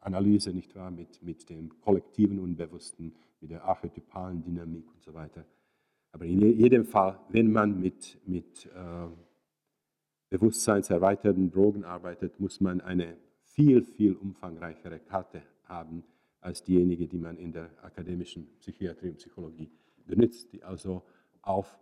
Analyse, 0.08 0.52
nicht 0.52 0.74
wahr, 0.74 0.90
mit, 0.90 1.22
mit 1.22 1.48
dem 1.50 1.80
kollektiven 1.80 2.38
Unbewussten, 2.38 3.14
mit 3.40 3.50
der 3.50 3.64
archetypalen 3.64 4.42
Dynamik 4.42 4.90
und 4.90 5.02
so 5.02 5.12
weiter. 5.12 5.44
Aber 6.12 6.24
in 6.24 6.40
jedem 6.40 6.84
Fall, 6.86 7.20
wenn 7.28 7.52
man 7.52 7.78
mit, 7.78 8.18
mit 8.26 8.66
äh, 8.66 9.08
bewusstseinserweiterten 10.30 11.50
Drogen 11.50 11.84
arbeitet, 11.84 12.40
muss 12.40 12.60
man 12.60 12.80
eine 12.80 13.16
viel, 13.42 13.82
viel 13.82 14.14
umfangreichere 14.14 14.98
Karte 14.98 15.42
haben 15.64 16.02
als 16.40 16.62
diejenige, 16.64 17.06
die 17.06 17.18
man 17.18 17.36
in 17.36 17.52
der 17.52 17.68
akademischen 17.82 18.48
Psychiatrie 18.60 19.10
und 19.10 19.18
Psychologie 19.18 19.70
benutzt, 20.06 20.52
die 20.52 20.62
also 20.64 21.02
auf, 21.42 21.78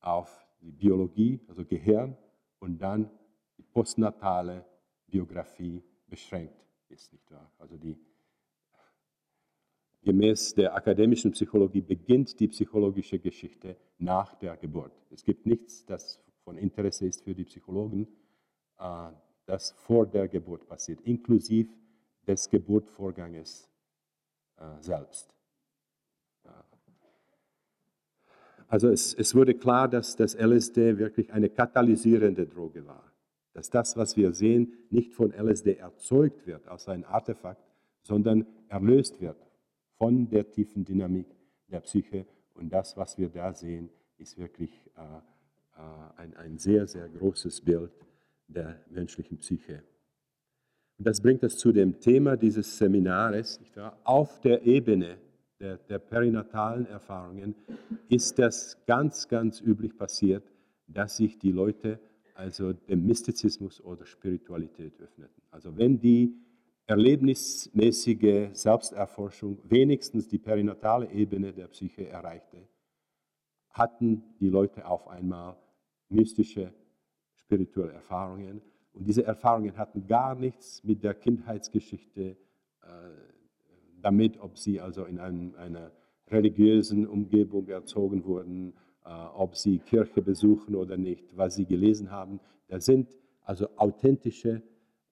auf 0.00 0.46
die 0.60 0.72
Biologie, 0.72 1.40
also 1.48 1.64
Gehirn 1.64 2.16
und 2.58 2.78
dann 2.78 3.10
die 3.56 3.62
postnatale 3.62 4.66
Biografie 5.06 5.82
beschränkt 6.08 6.63
ist, 6.90 7.12
nicht 7.12 7.30
wahr? 7.30 7.50
Also 7.58 7.76
die 7.76 7.96
Gemäß 10.02 10.54
der 10.54 10.74
akademischen 10.74 11.32
Psychologie 11.32 11.80
beginnt 11.80 12.38
die 12.38 12.48
psychologische 12.48 13.18
Geschichte 13.18 13.76
nach 13.98 14.34
der 14.34 14.56
Geburt. 14.58 14.92
Es 15.10 15.24
gibt 15.24 15.46
nichts, 15.46 15.86
das 15.86 16.20
von 16.44 16.58
Interesse 16.58 17.06
ist 17.06 17.24
für 17.24 17.34
die 17.34 17.44
Psychologen, 17.44 18.06
äh, 18.78 19.08
das 19.46 19.72
vor 19.72 20.06
der 20.06 20.28
Geburt 20.28 20.66
passiert, 20.66 21.00
inklusive 21.02 21.72
des 22.26 22.50
Geburtvorganges 22.50 23.70
äh, 24.58 24.82
selbst. 24.82 25.34
Also 28.68 28.88
es, 28.88 29.14
es 29.14 29.34
wurde 29.34 29.54
klar, 29.54 29.88
dass 29.88 30.16
das 30.16 30.34
LSD 30.34 30.98
wirklich 30.98 31.32
eine 31.32 31.48
katalysierende 31.48 32.46
Droge 32.46 32.86
war. 32.86 33.13
Dass 33.54 33.70
das, 33.70 33.96
was 33.96 34.16
wir 34.16 34.32
sehen, 34.32 34.74
nicht 34.90 35.14
von 35.14 35.32
LSD 35.32 35.76
erzeugt 35.76 36.46
wird 36.46 36.68
als 36.68 36.88
ein 36.88 37.04
Artefakt, 37.04 37.64
sondern 38.02 38.46
erlöst 38.68 39.20
wird 39.20 39.38
von 39.96 40.28
der 40.28 40.50
tiefen 40.50 40.84
Dynamik 40.84 41.26
der 41.68 41.80
Psyche. 41.80 42.26
Und 42.54 42.70
das, 42.72 42.96
was 42.96 43.16
wir 43.16 43.30
da 43.30 43.54
sehen, 43.54 43.88
ist 44.18 44.38
wirklich 44.38 44.70
äh, 44.96 45.00
äh, 45.76 46.20
ein, 46.20 46.36
ein 46.36 46.58
sehr, 46.58 46.86
sehr 46.86 47.08
großes 47.08 47.60
Bild 47.62 47.92
der 48.48 48.80
menschlichen 48.90 49.38
Psyche. 49.38 49.82
Und 50.98 51.06
das 51.06 51.20
bringt 51.20 51.42
uns 51.42 51.56
zu 51.56 51.72
dem 51.72 51.98
Thema 51.98 52.36
dieses 52.36 52.78
Seminares. 52.78 53.60
Auf 54.04 54.40
der 54.40 54.62
Ebene 54.62 55.18
der, 55.58 55.78
der 55.78 55.98
perinatalen 55.98 56.86
Erfahrungen 56.86 57.54
ist 58.08 58.38
das 58.38 58.84
ganz, 58.86 59.28
ganz 59.28 59.60
üblich 59.60 59.96
passiert, 59.96 60.44
dass 60.86 61.16
sich 61.16 61.38
die 61.38 61.52
Leute 61.52 61.98
also 62.34 62.72
dem 62.72 63.06
Mystizismus 63.06 63.80
oder 63.80 64.04
Spiritualität 64.04 65.00
öffneten. 65.00 65.42
Also 65.50 65.76
wenn 65.76 65.98
die 66.00 66.36
erlebnismäßige 66.86 68.50
Selbsterforschung 68.52 69.58
wenigstens 69.64 70.28
die 70.28 70.38
perinatale 70.38 71.10
Ebene 71.10 71.52
der 71.52 71.68
Psyche 71.68 72.08
erreichte, 72.08 72.68
hatten 73.70 74.22
die 74.38 74.50
Leute 74.50 74.86
auf 74.86 75.08
einmal 75.08 75.56
mystische, 76.08 76.72
spirituelle 77.34 77.92
Erfahrungen. 77.92 78.60
Und 78.92 79.08
diese 79.08 79.24
Erfahrungen 79.24 79.76
hatten 79.76 80.06
gar 80.06 80.34
nichts 80.34 80.84
mit 80.84 81.02
der 81.02 81.14
Kindheitsgeschichte 81.14 82.36
äh, 82.82 82.86
damit, 84.00 84.38
ob 84.38 84.58
sie 84.58 84.80
also 84.80 85.04
in 85.04 85.18
einem, 85.18 85.54
einer 85.56 85.90
religiösen 86.28 87.06
Umgebung 87.06 87.68
erzogen 87.68 88.24
wurden, 88.24 88.74
ob 89.10 89.56
sie 89.56 89.78
Kirche 89.78 90.22
besuchen 90.22 90.74
oder 90.74 90.96
nicht, 90.96 91.36
was 91.36 91.56
sie 91.56 91.66
gelesen 91.66 92.10
haben. 92.10 92.40
Das 92.68 92.84
sind 92.84 93.16
also 93.42 93.68
authentische 93.76 94.62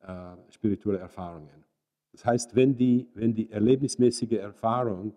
äh, 0.01 0.37
spirituelle 0.51 0.99
Erfahrungen. 0.99 1.65
Das 2.13 2.25
heißt, 2.25 2.55
wenn 2.55 2.77
die, 2.77 3.09
wenn 3.15 3.35
die 3.35 3.51
erlebnismäßige 3.51 4.33
Erfahrung 4.33 5.15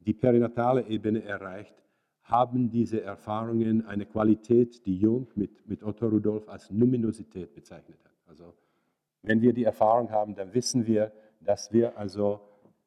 die 0.00 0.14
perinatale 0.14 0.86
Ebene 0.86 1.22
erreicht, 1.22 1.74
haben 2.22 2.70
diese 2.70 3.02
Erfahrungen 3.02 3.86
eine 3.86 4.06
Qualität, 4.06 4.86
die 4.86 4.96
Jung 4.96 5.28
mit, 5.34 5.66
mit 5.68 5.82
Otto 5.82 6.06
Rudolf 6.06 6.48
als 6.48 6.70
Numinosität 6.70 7.54
bezeichnet 7.54 7.98
hat. 8.04 8.12
Also 8.26 8.54
wenn 9.22 9.40
wir 9.40 9.52
die 9.52 9.64
Erfahrung 9.64 10.10
haben, 10.10 10.34
dann 10.34 10.54
wissen 10.54 10.86
wir, 10.86 11.12
dass 11.40 11.72
wir 11.72 11.98
also 11.98 12.40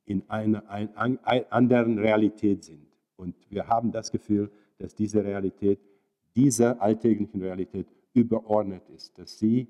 in 0.06 0.30
einer 0.30 0.68
ein, 0.70 0.96
ein, 0.96 1.20
anderen 1.50 2.00
Realität 2.00 2.64
sind. 2.64 2.88
Und 3.16 3.36
wir 3.50 3.68
haben 3.68 3.92
das 3.92 4.12
Gefühl, 4.12 4.52
dass 4.78 4.96
diese 4.96 5.24
Realität 5.24 5.80
dieser 6.36 6.82
alltäglichen 6.82 7.42
Realität 7.42 7.88
überordnet 8.14 8.90
ist, 8.90 9.18
dass 9.18 9.38
sie, 9.38 9.68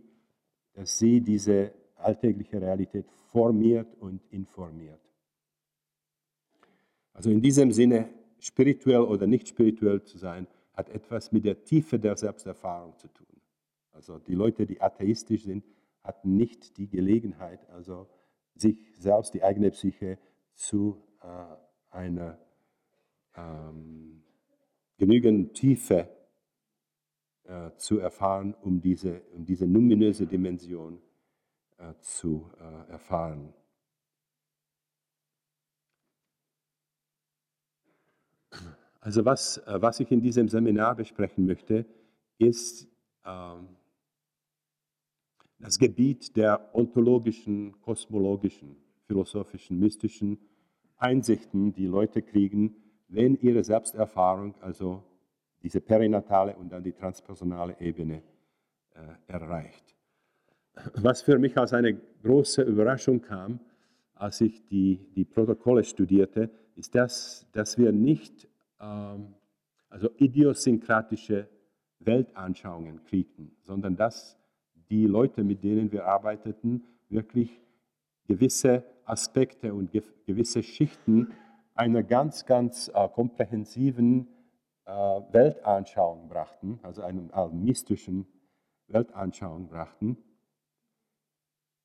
dass 0.73 0.97
sie 0.97 1.21
diese 1.21 1.73
alltägliche 1.95 2.61
Realität 2.61 3.05
formiert 3.31 3.95
und 3.99 4.21
informiert. 4.31 4.99
Also 7.13 7.29
in 7.29 7.41
diesem 7.41 7.71
Sinne, 7.71 8.09
spirituell 8.39 9.01
oder 9.01 9.27
nicht 9.27 9.47
spirituell 9.47 10.03
zu 10.03 10.17
sein, 10.17 10.47
hat 10.73 10.89
etwas 10.89 11.31
mit 11.31 11.45
der 11.45 11.63
Tiefe 11.63 11.99
der 11.99 12.17
Selbsterfahrung 12.17 12.97
zu 12.97 13.07
tun. 13.07 13.27
Also 13.91 14.17
die 14.19 14.33
Leute, 14.33 14.65
die 14.65 14.81
atheistisch 14.81 15.43
sind, 15.43 15.63
hatten 16.03 16.35
nicht 16.35 16.77
die 16.77 16.89
Gelegenheit, 16.89 17.69
also 17.69 18.07
sich 18.55 18.77
selbst, 18.97 19.33
die 19.33 19.43
eigene 19.43 19.71
Psyche, 19.71 20.17
zu 20.55 21.01
äh, 21.21 21.95
einer 21.95 22.37
ähm, 23.35 24.23
genügend 24.97 25.53
Tiefe 25.53 26.09
äh, 27.43 27.71
zu 27.77 27.99
erfahren, 27.99 28.53
um 28.61 28.81
diese, 28.81 29.21
um 29.33 29.45
diese 29.45 29.67
numinöse 29.67 30.25
Dimension 30.27 31.01
äh, 31.77 31.93
zu 31.99 32.49
äh, 32.59 32.91
erfahren. 32.91 33.53
Also 38.99 39.25
was, 39.25 39.57
äh, 39.57 39.81
was 39.81 39.99
ich 39.99 40.11
in 40.11 40.21
diesem 40.21 40.47
Seminar 40.47 40.95
besprechen 40.95 41.45
möchte, 41.45 41.85
ist 42.37 42.87
ähm, 43.25 43.67
das 45.59 45.77
Gebiet 45.77 46.35
der 46.37 46.73
ontologischen, 46.73 47.79
kosmologischen, 47.81 48.77
philosophischen, 49.07 49.79
mystischen 49.79 50.39
Einsichten, 50.97 51.73
die 51.73 51.87
Leute 51.87 52.21
kriegen, 52.21 52.75
wenn 53.13 53.35
ihre 53.41 53.63
Selbsterfahrung, 53.63 54.55
also 54.61 55.03
diese 55.61 55.79
perinatale 55.79 56.55
und 56.55 56.71
dann 56.71 56.83
die 56.83 56.91
transpersonale 56.91 57.75
Ebene 57.79 58.23
äh, 58.95 59.31
erreicht. 59.31 59.95
Was 60.95 61.21
für 61.21 61.37
mich 61.37 61.57
als 61.57 61.73
eine 61.73 61.99
große 62.23 62.63
Überraschung 62.63 63.21
kam, 63.21 63.59
als 64.15 64.41
ich 64.41 64.65
die, 64.65 64.99
die 65.15 65.25
Protokolle 65.25 65.83
studierte, 65.83 66.49
ist 66.75 66.95
das, 66.95 67.45
dass 67.51 67.77
wir 67.77 67.91
nicht 67.91 68.47
ähm, 68.79 69.35
also 69.89 70.09
idiosynkratische 70.17 71.47
Weltanschauungen 71.99 73.03
kriegten, 73.03 73.55
sondern 73.61 73.95
dass 73.95 74.37
die 74.89 75.05
Leute, 75.05 75.43
mit 75.43 75.63
denen 75.63 75.91
wir 75.91 76.05
arbeiteten, 76.05 76.83
wirklich 77.09 77.61
gewisse 78.27 78.83
Aspekte 79.05 79.73
und 79.73 79.91
gewisse 80.25 80.63
Schichten 80.63 81.33
einer 81.75 82.03
ganz, 82.03 82.45
ganz 82.45 82.89
äh, 82.93 83.09
komprehensiven 83.09 84.27
äh, 84.85 84.91
Weltanschauung 84.91 86.27
brachten, 86.27 86.79
also 86.83 87.01
einer 87.01 87.49
mystischen 87.49 88.27
Weltanschauung 88.87 89.67
brachten, 89.67 90.17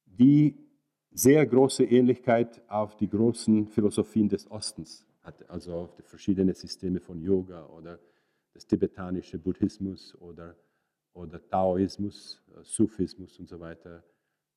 die 0.05 0.69
sehr 1.11 1.47
große 1.47 1.85
Ähnlichkeit 1.85 2.63
auf 2.69 2.97
die 2.97 3.09
großen 3.09 3.69
Philosophien 3.69 4.29
des 4.29 4.51
Ostens 4.51 5.07
hatte, 5.23 5.49
also 5.49 5.75
auf 5.75 5.95
die 5.95 6.03
verschiedenen 6.03 6.55
Systeme 6.55 7.01
von 7.01 7.21
Yoga 7.21 7.67
oder 7.67 7.99
das 8.53 8.67
tibetanische 8.67 9.39
Buddhismus 9.39 10.15
oder, 10.21 10.57
oder 11.15 11.41
Taoismus, 11.49 12.43
äh, 12.51 12.63
Sufismus 12.63 13.39
und 13.39 13.49
so 13.49 13.59
weiter, 13.61 14.03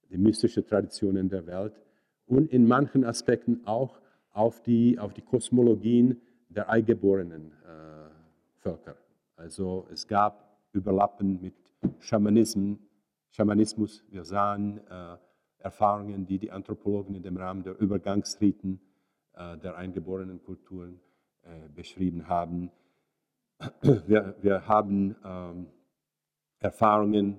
die 0.09 0.17
mystischen 0.17 0.65
Traditionen 0.65 1.29
der 1.29 1.45
Welt. 1.45 1.79
Und 2.25 2.51
in 2.51 2.67
manchen 2.67 3.05
Aspekten 3.05 3.65
auch 3.65 3.99
auf 4.33 4.61
die, 4.61 4.97
auf 4.99 5.13
die 5.13 5.21
Kosmologien 5.21 6.21
der 6.49 6.69
eingeborenen 6.69 7.51
äh, 7.63 8.09
Völker. 8.59 8.95
Also 9.35 9.87
es 9.91 10.07
gab 10.07 10.59
Überlappen 10.73 11.41
mit 11.41 11.55
Schamanismus. 11.99 12.77
Schamanismus. 13.31 14.03
Wir 14.09 14.25
sahen 14.25 14.79
äh, 14.89 15.17
Erfahrungen, 15.59 16.25
die 16.25 16.37
die 16.37 16.51
Anthropologen 16.51 17.15
in 17.15 17.23
dem 17.23 17.37
Rahmen 17.37 17.63
der 17.63 17.79
Übergangsriten 17.79 18.81
äh, 19.33 19.57
der 19.57 19.77
eingeborenen 19.77 20.41
Kulturen 20.43 20.99
äh, 21.43 21.69
beschrieben 21.73 22.27
haben. 22.27 22.71
Wir, 23.81 24.35
wir 24.41 24.67
haben 24.67 25.15
ähm, 25.23 25.67
Erfahrungen 26.59 27.37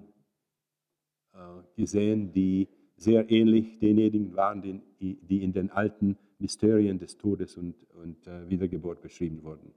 äh, 1.33 1.39
gesehen, 1.75 2.33
die 2.33 2.69
sehr 2.97 3.29
ähnlich 3.31 3.81
denjenigen 3.81 4.37
waren, 4.37 4.63
die 4.63 5.43
in 5.43 5.53
den 5.53 5.71
alten 5.71 6.17
Mysterien 6.43 6.99
des 6.99 7.17
Todes 7.17 7.57
und, 7.57 7.89
und 7.95 8.27
äh, 8.27 8.51
Wiedergeburt 8.51 9.01
beschrieben 9.01 9.43
wurden. 9.45 9.73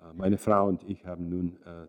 Äh, 0.00 0.12
meine 0.12 0.38
Frau 0.38 0.68
und 0.68 0.84
ich 0.84 1.04
haben 1.06 1.28
nun 1.28 1.56
äh, 1.64 1.86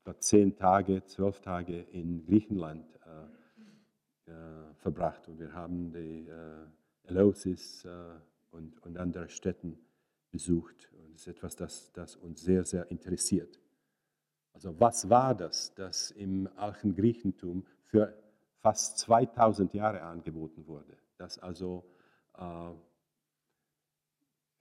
etwa 0.00 0.18
zehn 0.20 0.56
Tage, 0.56 1.04
zwölf 1.04 1.40
Tage 1.40 1.80
in 1.92 2.24
Griechenland 2.24 2.86
äh, 3.04 4.30
äh, 4.30 4.74
verbracht 4.76 5.28
und 5.28 5.38
wir 5.38 5.52
haben 5.52 5.92
die 5.92 6.28
Eleusis 7.06 7.86
und, 8.50 8.82
und 8.82 8.96
andere 8.96 9.28
Städten 9.28 9.78
besucht. 10.30 10.88
Und 10.92 11.12
das 11.12 11.22
ist 11.22 11.26
etwas, 11.28 11.56
das, 11.56 11.92
das 11.92 12.16
uns 12.16 12.40
sehr, 12.40 12.64
sehr 12.64 12.90
interessiert. 12.90 13.60
Also 14.54 14.80
was 14.80 15.10
war 15.10 15.34
das, 15.34 15.74
das 15.74 16.10
im 16.12 16.48
alten 16.56 16.94
Griechentum 16.94 17.66
für 17.82 18.14
fast 18.60 18.98
2000 18.98 19.74
Jahre 19.74 20.00
angeboten 20.00 20.66
wurde? 20.66 20.96
Das 21.18 21.38
also 21.38 21.84
äh, 22.38 22.70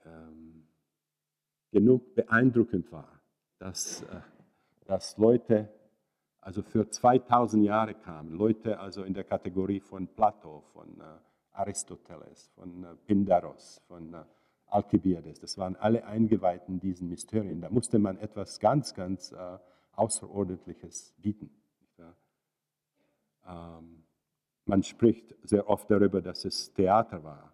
ähm, 0.06 0.68
genug 1.72 2.16
beeindruckend 2.16 2.92
war, 2.92 3.22
dass, 3.60 4.04
äh, 4.04 4.22
dass 4.86 5.18
Leute 5.18 5.70
also 6.42 6.62
für 6.62 6.90
2000 6.90 7.66
Jahre 7.66 7.94
kamen, 7.94 8.34
Leute 8.34 8.80
also 8.80 9.04
in 9.04 9.14
der 9.14 9.24
Kategorie 9.24 9.80
von 9.80 10.08
Plato, 10.08 10.64
von 10.74 11.00
äh, 11.00 11.04
Aristoteles, 11.54 12.52
von 12.56 12.84
äh, 12.84 12.96
Pindaros, 13.06 13.82
von 13.88 14.14
äh, 14.14 14.24
Alkibiades, 14.66 15.40
das 15.40 15.58
waren 15.58 15.76
alle 15.76 16.06
eingeweiht 16.06 16.68
in 16.68 16.80
diesen 16.80 17.08
Mysterien. 17.08 17.62
Da 17.62 17.70
musste 17.70 18.00
man 18.00 18.18
etwas 18.18 18.60
ganz, 18.60 18.94
ganz 18.94 19.32
äh, 19.32 19.58
Außerordentliches 19.94 21.14
bieten. 21.20 21.52
Ähm, 23.48 24.04
man 24.66 24.84
spricht 24.84 25.36
sehr 25.44 25.70
oft 25.70 25.90
darüber, 25.92 26.22
dass 26.22 26.46
es 26.46 26.74
Theater 26.74 27.24
war. 27.24 27.53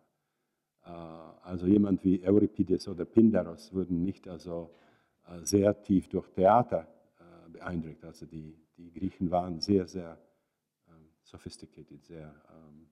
Äh, 0.90 1.48
also 1.50 1.68
jemand 1.68 2.04
wie 2.04 2.22
Euripides 2.24 2.88
oder 2.88 3.06
Pindaros 3.06 3.74
wurden 3.74 4.04
nicht 4.04 4.28
also 4.28 4.76
äh, 5.28 5.44
sehr 5.44 5.82
tief 5.82 6.08
durch 6.10 6.28
Theater 6.30 6.88
äh, 7.20 7.50
beeindruckt. 7.50 8.04
Also 8.04 8.26
die, 8.26 8.56
die 8.78 8.92
Griechen 8.92 9.32
waren 9.32 9.60
sehr, 9.60 9.88
sehr 9.88 10.18
ähm, 10.88 11.10
sophisticated, 11.24 12.04
sehr 12.06 12.34
ähm, 12.52 12.88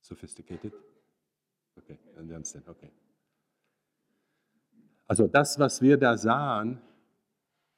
sophisticated. 0.00 0.72
Okay, 1.76 1.98
understand, 2.16 2.68
okay. 2.68 2.90
Also 5.06 5.26
das, 5.26 5.58
was 5.58 5.82
wir 5.82 5.96
da 5.96 6.16
sahen, 6.16 6.80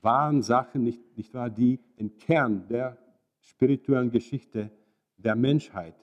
waren 0.01 0.43
Sachen, 0.43 0.83
nicht, 0.83 1.17
nicht 1.17 1.35
wahr, 1.35 1.51
die 1.51 1.79
den 1.99 2.17
Kern 2.19 2.69
der 2.69 2.99
spirituellen 3.41 4.11
Geschichte 4.11 4.71
der 5.17 5.35
Menschheit 5.35 5.95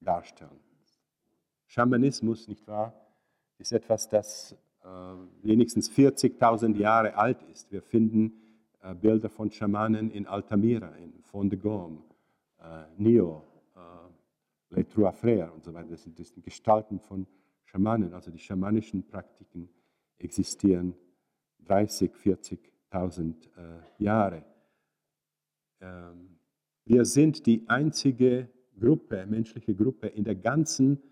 darstellen. 0.00 0.63
Schamanismus, 1.74 2.46
nicht 2.46 2.68
wahr, 2.68 2.94
ist 3.58 3.72
etwas, 3.72 4.08
das 4.08 4.56
äh, 4.84 4.86
wenigstens 5.42 5.90
40.000 5.90 6.76
Jahre 6.76 7.16
alt 7.16 7.42
ist. 7.50 7.72
Wir 7.72 7.82
finden 7.82 8.32
äh, 8.80 8.94
Bilder 8.94 9.28
von 9.28 9.50
Schamanen 9.50 10.12
in 10.12 10.28
Altamira, 10.28 10.94
in 10.94 11.20
Fond 11.24 11.52
de 11.52 11.58
Gaume, 11.58 12.04
äh, 12.60 12.84
Nio, 12.96 13.42
äh, 13.74 14.76
Les 14.76 14.88
Trois 14.88 15.10
Frères 15.10 15.50
und 15.50 15.64
so 15.64 15.74
weiter. 15.74 15.88
Das 15.88 16.04
sind, 16.04 16.16
das 16.16 16.28
sind 16.28 16.44
Gestalten 16.44 17.00
von 17.00 17.26
Schamanen, 17.64 18.14
also 18.14 18.30
die 18.30 18.38
schamanischen 18.38 19.04
Praktiken 19.08 19.68
existieren 20.18 20.94
30, 21.64 22.12
40.000 22.12 23.34
äh, 23.56 23.80
Jahre. 23.98 24.44
Ähm, 25.80 26.38
wir 26.84 27.04
sind 27.04 27.46
die 27.46 27.68
einzige 27.68 28.48
Gruppe, 28.78 29.26
menschliche 29.26 29.74
Gruppe 29.74 30.06
in 30.06 30.22
der 30.22 30.36
ganzen 30.36 31.02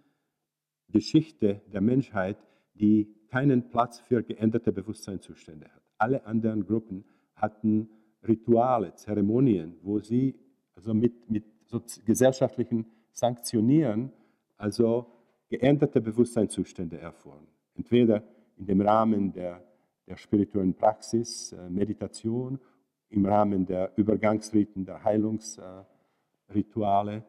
Geschichte 0.93 1.61
der 1.73 1.81
Menschheit, 1.81 2.37
die 2.75 3.13
keinen 3.29 3.71
Platz 3.71 3.99
für 3.99 4.23
geänderte 4.23 4.73
Bewusstseinszustände 4.73 5.67
hat. 5.67 5.83
Alle 5.99 6.25
anderen 6.27 6.65
Gruppen 6.65 7.05
hatten 7.35 7.89
Rituale, 8.27 8.95
Zeremonien, 8.95 9.77
wo 9.83 9.99
sie 9.99 10.35
also 10.77 10.95
mit, 10.95 11.29
mit 11.31 11.45
so 11.65 11.81
gesellschaftlichen 12.05 12.87
Sanktionieren 13.13 14.13
also 14.57 15.07
geänderte 15.49 16.01
Bewusstseinszustände 16.01 16.99
erfuhren. 16.99 17.47
Entweder 17.75 18.23
in 18.57 18.67
dem 18.67 18.81
Rahmen 18.81 19.33
der, 19.33 19.65
der 20.07 20.17
spirituellen 20.17 20.75
Praxis, 20.75 21.53
äh, 21.53 21.69
Meditation, 21.69 22.61
im 23.09 23.27
Rahmen 23.27 23.67
der 23.67 23.91
Übergangsriten, 23.97 24.87
der 24.87 25.03
Heilungsrituale, 25.05 27.25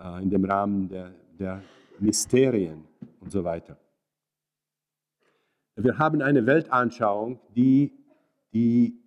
äh, 0.00 0.22
in 0.22 0.30
dem 0.30 0.44
Rahmen 0.44 0.88
der, 0.88 1.14
der 1.38 1.62
Mysterien 2.00 2.84
und 3.20 3.30
so 3.30 3.44
weiter. 3.44 3.78
Wir 5.76 5.98
haben 5.98 6.22
eine 6.22 6.46
Weltanschauung, 6.46 7.38
die, 7.54 7.92
die 8.52 9.02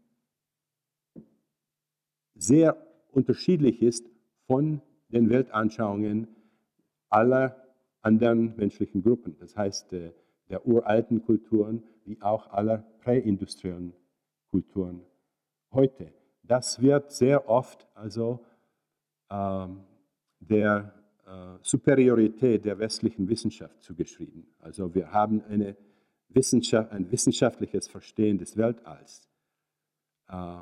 sehr 2.35 2.77
unterschiedlich 3.11 3.81
ist 3.81 4.07
von 4.45 4.81
den 5.09 5.29
Weltanschauungen 5.29 6.27
aller 7.09 7.55
anderen 8.01 8.55
menschlichen 8.55 9.01
Gruppen. 9.01 9.35
Das 9.39 9.57
heißt, 9.57 9.93
äh, 9.93 10.13
der 10.49 10.65
uralten 10.65 11.23
Kulturen 11.23 11.83
wie 12.05 12.21
auch 12.21 12.51
aller 12.51 12.79
präindustriellen 13.01 13.93
Kulturen 14.49 15.05
heute. 15.71 16.13
Das 16.43 16.81
wird 16.81 17.11
sehr 17.11 17.47
oft 17.47 17.87
also 17.93 18.45
ähm, 19.29 19.83
der 20.39 20.93
Superiorität 21.61 22.65
der 22.65 22.79
westlichen 22.79 23.29
Wissenschaft 23.29 23.81
zugeschrieben. 23.83 24.47
Also 24.59 24.95
wir 24.95 25.11
haben 25.11 25.43
Wissenschaft, 26.29 26.91
ein 26.91 27.11
wissenschaftliches 27.11 27.87
Verstehen 27.87 28.37
des 28.37 28.57
Weltalls. 28.57 29.27
Äh, 30.27 30.57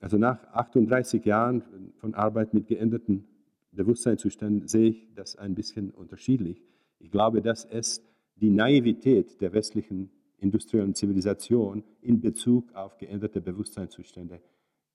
also 0.00 0.18
nach 0.18 0.44
38 0.52 1.24
Jahren 1.24 1.62
von 1.96 2.14
Arbeit 2.14 2.52
mit 2.52 2.66
geänderten 2.66 3.26
Bewusstseinszuständen 3.72 4.68
sehe 4.68 4.90
ich 4.90 5.14
das 5.14 5.36
ein 5.36 5.54
bisschen 5.54 5.90
unterschiedlich. 5.90 6.62
Ich 6.98 7.10
glaube, 7.10 7.42
dass 7.42 7.64
es 7.64 8.02
die 8.36 8.50
Naivität 8.50 9.40
der 9.40 9.52
westlichen 9.52 10.10
industriellen 10.38 10.94
Zivilisation 10.94 11.84
in 12.02 12.20
Bezug 12.20 12.74
auf 12.74 12.98
geänderte 12.98 13.40
Bewusstseinszustände 13.40 14.40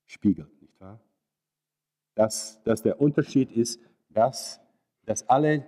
spiegelt, 0.06 0.62
nicht 0.62 0.80
wahr? 0.80 1.00
Dass, 2.14 2.62
dass 2.62 2.82
der 2.82 3.00
Unterschied 3.00 3.50
ist, 3.50 3.80
dass, 4.10 4.60
dass 5.10 5.28
alle 5.28 5.64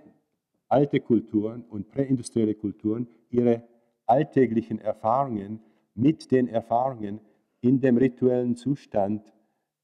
alte 0.68 1.00
Kulturen 1.00 1.64
und 1.64 1.88
präindustrielle 1.88 2.54
Kulturen 2.54 3.08
ihre 3.28 3.64
alltäglichen 4.06 4.78
Erfahrungen 4.78 5.58
mit 5.96 6.30
den 6.30 6.46
Erfahrungen 6.46 7.18
in 7.60 7.80
dem 7.80 7.96
rituellen 7.96 8.54
Zustand 8.54 9.32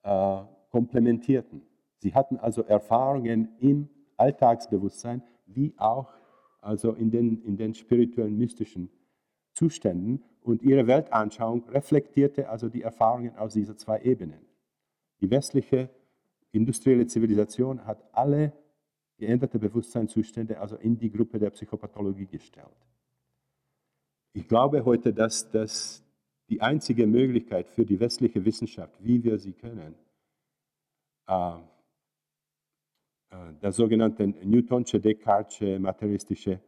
äh, 0.05 0.43
komplementierten. 0.71 1.63
Sie 1.97 2.15
hatten 2.15 2.37
also 2.37 2.63
Erfahrungen 2.63 3.49
im 3.59 3.89
Alltagsbewusstsein 4.17 5.25
wie 5.47 5.75
auch 5.77 6.13
also 6.61 6.93
in 6.93 7.11
den, 7.11 7.43
in 7.43 7.57
den 7.57 7.75
spirituellen, 7.75 8.39
mystischen 8.39 8.91
Zuständen. 9.55 10.23
Und 10.41 10.63
ihre 10.63 10.87
Weltanschauung 10.87 11.69
reflektierte 11.71 12.49
also 12.49 12.69
die 12.69 12.83
Erfahrungen 12.83 13.37
aus 13.37 13.55
diesen 13.55 13.77
zwei 13.77 14.03
Ebenen. 14.03 14.47
Die 15.21 15.29
westliche 15.33 15.91
industrielle 16.53 17.09
Zivilisation 17.09 17.85
hat 17.87 18.05
alle 18.13 18.53
geänderte 19.19 19.59
Bewusstseinszustände 19.59 20.59
also 20.59 20.77
in 20.77 20.97
die 20.97 21.11
Gruppe 21.11 21.39
der 21.39 21.51
Psychopathologie 21.51 22.27
gestellt. 22.27 22.67
Ich 24.33 24.47
glaube 24.47 24.85
heute, 24.85 25.13
dass 25.13 25.51
das 25.51 26.05
die 26.49 26.61
einzige 26.61 27.07
Möglichkeit 27.07 27.69
für 27.69 27.85
die 27.85 28.01
westliche 28.01 28.45
Wissenschaft, 28.45 28.95
wie 29.01 29.23
wir 29.23 29.39
sie 29.39 29.53
können, 29.53 29.95
äh, 31.27 31.57
äh, 33.31 33.53
das 33.61 33.77
sogenannte 33.77 34.27
Newtonsche 34.27 35.01
Descartesche 35.01 35.79
materialistische 35.79 36.61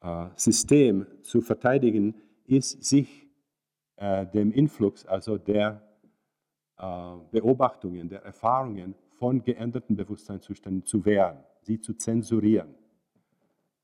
äh, 0.00 0.26
System 0.34 1.06
zu 1.22 1.40
verteidigen, 1.40 2.14
ist, 2.46 2.82
sich 2.84 3.28
äh, 3.96 4.26
dem 4.26 4.52
Influx, 4.52 5.06
also 5.06 5.38
der 5.38 5.86
Beobachtungen, 7.30 8.08
der 8.08 8.22
Erfahrungen 8.22 8.94
von 9.18 9.44
geänderten 9.44 9.96
Bewusstseinszuständen 9.96 10.86
zu 10.86 11.04
wehren, 11.04 11.44
sie 11.62 11.80
zu 11.80 11.94
zensurieren. 11.94 12.74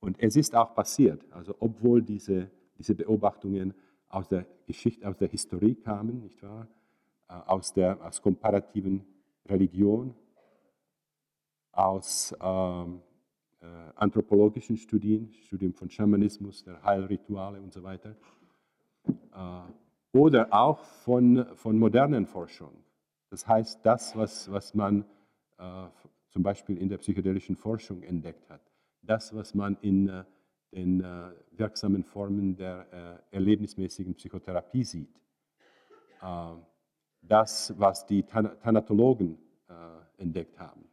Und 0.01 0.21
es 0.21 0.37
ist 0.37 0.55
auch 0.55 0.75
passiert, 0.75 1.25
also 1.33 1.55
obwohl 1.59 2.03
diese, 2.03 2.51
diese 2.79 2.95
Beobachtungen 2.95 3.75
aus 4.09 4.29
der 4.29 4.47
Geschichte, 4.67 5.09
aus 5.09 5.17
der 5.17 5.29
Historie 5.29 5.75
kamen, 5.75 6.21
nicht 6.21 6.43
wahr? 6.43 6.69
Aus 7.29 7.73
der 7.73 8.01
aus 8.05 8.23
komparativen 8.23 9.05
Religion, 9.47 10.15
aus 11.73 12.35
ähm, 12.41 13.03
äh, 13.61 13.67
anthropologischen 13.97 14.77
Studien, 14.77 15.33
Studien 15.47 15.73
von 15.73 15.91
Schamanismus, 15.91 16.63
der 16.63 16.83
Heilrituale 16.83 17.61
und 17.61 17.73
so 17.73 17.83
weiter, 17.83 18.17
äh, 19.07 19.61
oder 20.13 20.53
auch 20.53 20.79
von, 20.85 21.47
von 21.57 21.79
modernen 21.79 22.27
Forschung. 22.27 22.73
Das 23.31 23.47
heißt, 23.47 23.85
das, 23.85 24.17
was, 24.17 24.51
was 24.51 24.75
man 24.75 25.05
äh, 25.59 25.87
zum 26.37 26.43
Beispiel 26.43 26.77
in 26.77 26.91
der 26.91 26.99
psychedelischen 26.99 27.57
Forschung 27.57 28.03
entdeckt 28.03 28.51
hat, 28.51 28.61
das, 29.01 29.35
was 29.35 29.55
man 29.55 29.79
in 29.81 30.07
äh, 30.11 30.23
den 30.71 31.01
äh, 31.01 31.31
wirksamen 31.53 32.05
Formen 32.05 32.55
der 32.55 33.23
äh, 33.33 33.37
erlebnismäßigen 33.37 34.15
Psychotherapie 34.15 34.85
sieht, 34.85 35.19
das, 37.23 37.73
was 37.79 38.07
die 38.07 38.23
Thanatologen 38.23 39.39
entdeckt 40.17 40.59
haben. 40.59 40.85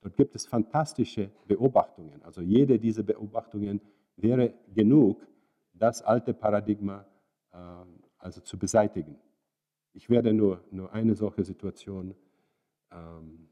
Dort 0.00 0.16
gibt 0.16 0.34
es 0.34 0.46
fantastische 0.46 1.30
Beobachtungen. 1.46 2.22
Also 2.22 2.40
jede 2.40 2.78
dieser 2.78 3.02
Beobachtungen 3.02 3.80
wäre 4.16 4.54
genug, 4.72 5.26
das 5.72 6.02
alte 6.02 6.34
Paradigma 6.34 7.04
also 8.18 8.40
zu 8.40 8.58
beseitigen. 8.58 9.16
Ich 9.92 10.08
werde 10.08 10.32
nur, 10.32 10.64
nur 10.70 10.92
eine 10.92 11.14
solche 11.14 11.44
Situation 11.44 12.14
ähm, 12.92 13.48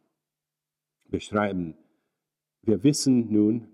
beschreiben. 1.12 1.76
Wir 2.62 2.82
wissen 2.82 3.32
nun, 3.32 3.68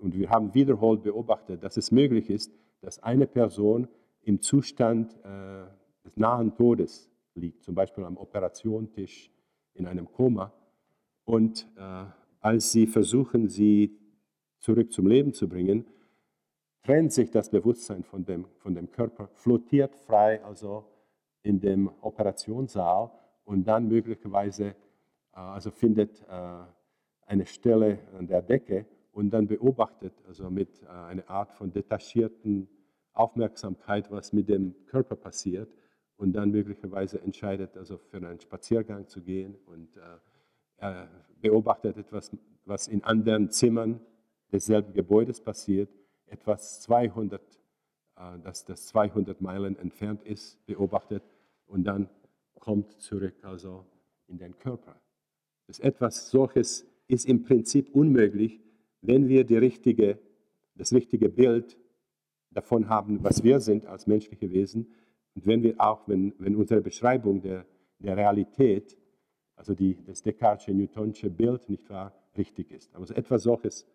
und 0.00 0.14
wir 0.14 0.30
haben 0.30 0.54
wiederholt 0.54 1.02
beobachtet, 1.02 1.62
dass 1.62 1.76
es 1.76 1.90
möglich 1.90 2.30
ist, 2.30 2.50
dass 2.80 3.02
eine 3.02 3.26
Person 3.26 3.88
im 4.22 4.40
Zustand 4.40 5.14
äh, 5.22 5.64
des 6.04 6.16
nahen 6.16 6.54
Todes 6.54 7.10
liegt, 7.34 7.62
zum 7.62 7.74
Beispiel 7.74 8.04
am 8.04 8.16
Operationstisch 8.16 9.30
in 9.74 9.86
einem 9.86 10.10
Koma, 10.10 10.52
und 11.24 11.66
äh, 11.76 12.04
als 12.40 12.72
sie 12.72 12.86
versuchen, 12.86 13.48
sie 13.48 13.98
zurück 14.58 14.92
zum 14.92 15.06
Leben 15.06 15.32
zu 15.32 15.48
bringen, 15.48 15.86
trennt 16.82 17.12
sich 17.12 17.30
das 17.30 17.50
Bewusstsein 17.50 18.04
von 18.04 18.24
dem, 18.24 18.46
von 18.58 18.74
dem 18.74 18.90
Körper, 18.90 19.28
flottiert 19.32 19.94
frei 19.94 20.42
also 20.44 20.84
in 21.42 21.60
dem 21.60 21.90
Operationssaal 22.00 23.10
und 23.44 23.64
dann 23.64 23.88
möglicherweise 23.88 24.66
äh, 24.66 24.74
also 25.32 25.70
findet 25.70 26.22
äh, 26.28 26.64
eine 27.26 27.46
Stelle 27.46 27.98
an 28.18 28.26
der 28.26 28.42
Decke 28.42 28.86
und 29.12 29.30
dann 29.30 29.46
beobachtet 29.46 30.12
also 30.26 30.50
mit 30.50 30.82
äh, 30.82 30.86
einer 30.86 31.28
Art 31.28 31.52
von 31.52 31.72
detachierten 31.72 32.68
Aufmerksamkeit, 33.12 34.10
was 34.10 34.32
mit 34.32 34.48
dem 34.48 34.74
Körper 34.86 35.16
passiert 35.16 35.72
und 36.16 36.32
dann 36.32 36.50
möglicherweise 36.50 37.20
entscheidet, 37.20 37.76
also 37.76 37.98
für 37.98 38.16
einen 38.16 38.40
Spaziergang 38.40 39.06
zu 39.08 39.20
gehen 39.20 39.56
und 39.66 39.96
er 40.78 41.08
beobachtet 41.40 41.96
etwas, 41.96 42.30
was 42.64 42.88
in 42.88 43.04
anderen 43.04 43.50
Zimmern 43.50 44.00
desselben 44.52 44.92
Gebäudes 44.94 45.40
passiert, 45.40 45.90
etwas 46.26 46.80
200, 46.82 47.40
äh, 48.16 48.38
das, 48.42 48.64
das 48.64 48.86
200 48.88 49.40
Meilen 49.40 49.76
entfernt 49.78 50.22
ist, 50.22 50.64
beobachtet 50.66 51.22
und 51.66 51.84
dann 51.84 52.08
kommt 52.58 53.00
zurück 53.00 53.34
also 53.42 53.84
in 54.26 54.38
den 54.38 54.58
Körper. 54.58 54.96
Dass 55.66 55.80
etwas 55.80 56.30
solches 56.30 56.86
ist 57.08 57.26
im 57.26 57.42
Prinzip 57.42 57.94
unmöglich, 57.94 58.60
wenn 59.02 59.28
wir 59.28 59.44
richtige, 59.60 60.18
das 60.74 60.92
richtige 60.92 61.28
Bild 61.28 61.78
davon 62.50 62.88
haben, 62.88 63.22
was 63.22 63.42
wir 63.44 63.60
sind 63.60 63.86
als 63.86 64.06
menschliche 64.06 64.50
Wesen 64.50 64.92
und 65.34 65.46
wenn 65.46 65.62
wir 65.62 65.74
auch, 65.78 66.06
wenn, 66.08 66.34
wenn 66.38 66.56
unsere 66.56 66.80
Beschreibung 66.80 67.42
der, 67.42 67.66
der 67.98 68.16
Realität, 68.16 68.96
also 69.56 69.74
die, 69.74 69.98
das 70.06 70.22
Descartesche, 70.22 70.72
Newtonsche 70.72 71.30
Bild, 71.30 71.68
nicht 71.68 71.88
wahr, 71.90 72.12
richtig 72.36 72.70
ist. 72.70 72.94
Aber 72.94 73.06
so 73.06 73.14
etwas 73.14 73.42
solches 73.42 73.86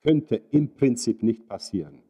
könnte 0.00 0.36
im 0.50 0.74
Prinzip 0.74 1.22
nicht 1.22 1.46
passieren. 1.48 2.02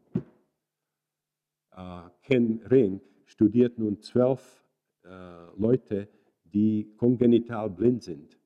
Uh, 1.74 2.10
Ken 2.22 2.60
Ring 2.70 3.00
studiert 3.24 3.78
nun 3.78 4.00
zwölf 4.00 4.62
uh, 5.04 5.08
Leute, 5.56 6.08
die 6.44 6.92
kongenital 6.98 7.70
blind 7.70 8.02
sind. 8.02 8.38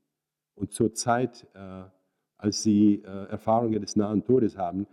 Und 0.57 0.73
zur 0.73 0.93
Zeit, 0.95 1.47
uh, 1.55 1.85
als 2.39 2.63
sie 2.63 3.03
Erfahrungen 3.03 3.81
des 3.81 3.97
nahen 3.97 4.23
Todes 4.23 4.59
haben, 4.59 4.87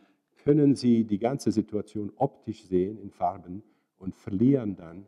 können 0.46 0.76
sie 0.76 1.04
die 1.04 1.20
ganze 1.20 1.52
Situation 1.52 2.14
optisch 2.16 2.64
sehen 2.64 2.98
in 2.98 3.12
Farben 3.12 3.64
und 3.98 4.16
verlieren 4.16 4.78
dann, 4.78 5.06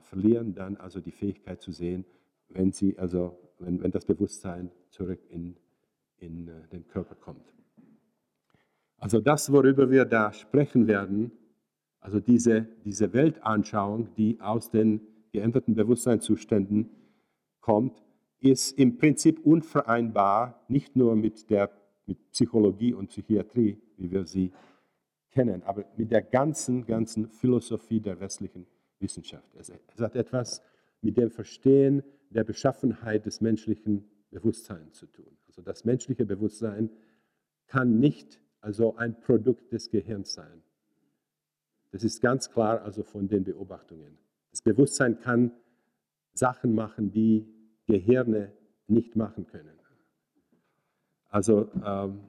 verlieren 0.00 0.54
dann 0.54 0.76
also 0.76 1.00
die 1.00 1.12
Fähigkeit 1.12 1.62
zu 1.62 1.72
sehen, 1.72 2.04
wenn, 2.50 2.70
sie, 2.70 2.98
also, 2.98 3.38
wenn, 3.58 3.82
wenn 3.82 3.92
das 3.92 4.04
Bewusstsein 4.04 4.70
zurück 4.90 5.20
in, 5.30 5.56
in 6.18 6.50
den 6.70 6.86
Körper 6.86 7.14
kommt. 7.14 7.50
Also 8.98 9.20
das, 9.20 9.52
worüber 9.52 9.90
wir 9.90 10.04
da 10.04 10.32
sprechen 10.32 10.86
werden, 10.86 11.32
also 12.00 12.20
diese, 12.20 12.68
diese 12.84 13.12
Weltanschauung, 13.12 14.14
die 14.14 14.40
aus 14.40 14.70
den 14.70 15.00
geänderten 15.32 15.74
Bewusstseinszuständen 15.74 16.88
kommt, 17.60 18.02
ist 18.40 18.78
im 18.78 18.98
Prinzip 18.98 19.40
unvereinbar, 19.44 20.64
nicht 20.68 20.96
nur 20.96 21.16
mit 21.16 21.50
der 21.50 21.70
mit 22.06 22.30
Psychologie 22.30 22.94
und 22.94 23.08
Psychiatrie, 23.08 23.78
wie 23.96 24.10
wir 24.10 24.24
sie 24.26 24.52
kennen, 25.30 25.62
aber 25.64 25.84
mit 25.96 26.10
der 26.10 26.22
ganzen, 26.22 26.86
ganzen 26.86 27.28
Philosophie 27.28 28.00
der 28.00 28.20
westlichen 28.20 28.66
Wissenschaft. 29.00 29.54
Es, 29.56 29.70
hat 30.00 30.16
etwas 30.16 30.62
mit 31.02 31.16
dem 31.18 31.30
Verstehen 31.30 32.02
der 32.30 32.44
Beschaffenheit 32.44 33.26
des 33.26 33.40
menschlichen 33.40 34.08
Bewusstseins 34.30 34.96
zu 34.96 35.06
tun. 35.06 35.36
Also 35.46 35.62
das 35.62 35.84
menschliche 35.84 36.24
Bewusstsein 36.24 36.90
kann 37.66 37.98
nicht 37.98 38.40
also 38.60 38.96
ein 38.96 39.20
Produkt 39.20 39.72
des 39.72 39.90
Gehirns 39.90 40.32
sein. 40.32 40.62
Das 41.90 42.02
ist 42.02 42.20
ganz 42.20 42.50
klar 42.50 42.82
also 42.82 43.02
von 43.02 43.28
den 43.28 43.44
Beobachtungen. 43.44 44.18
Das 44.50 44.62
Bewusstsein 44.62 45.20
kann 45.20 45.52
Sachen 46.32 46.74
machen, 46.74 47.10
die 47.10 47.46
Gehirne 47.86 48.52
nicht 48.88 49.16
machen 49.16 49.46
können. 49.46 49.76
Also 51.28 51.68
ähm, 51.84 52.20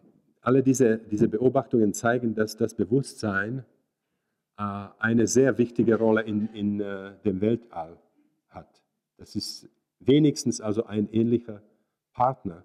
alle 0.42 0.64
diese, 0.64 0.98
diese 0.98 1.28
Beobachtungen 1.28 1.94
zeigen, 1.94 2.36
dass 2.36 2.58
das 2.58 2.74
Bewusstsein 2.74 3.66
äh, 4.58 4.88
eine 5.00 5.28
sehr 5.28 5.58
wichtige 5.58 5.96
Rolle 5.96 6.22
in, 6.24 6.48
in 6.54 6.80
äh, 6.80 7.14
dem 7.24 7.42
Weltall 7.42 7.98
hat. 8.50 8.84
Das 9.18 9.36
ist 9.36 9.70
wenigstens 10.00 10.62
also 10.62 10.86
ein 10.86 11.10
ähnlicher 11.12 11.62
Partner 12.14 12.64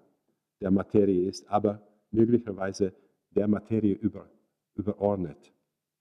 der 0.61 0.71
Materie 0.71 1.27
ist, 1.27 1.49
aber 1.49 1.81
möglicherweise 2.11 2.93
der 3.31 3.47
Materie 3.47 3.93
über, 3.93 4.29
überordnet. 4.75 5.53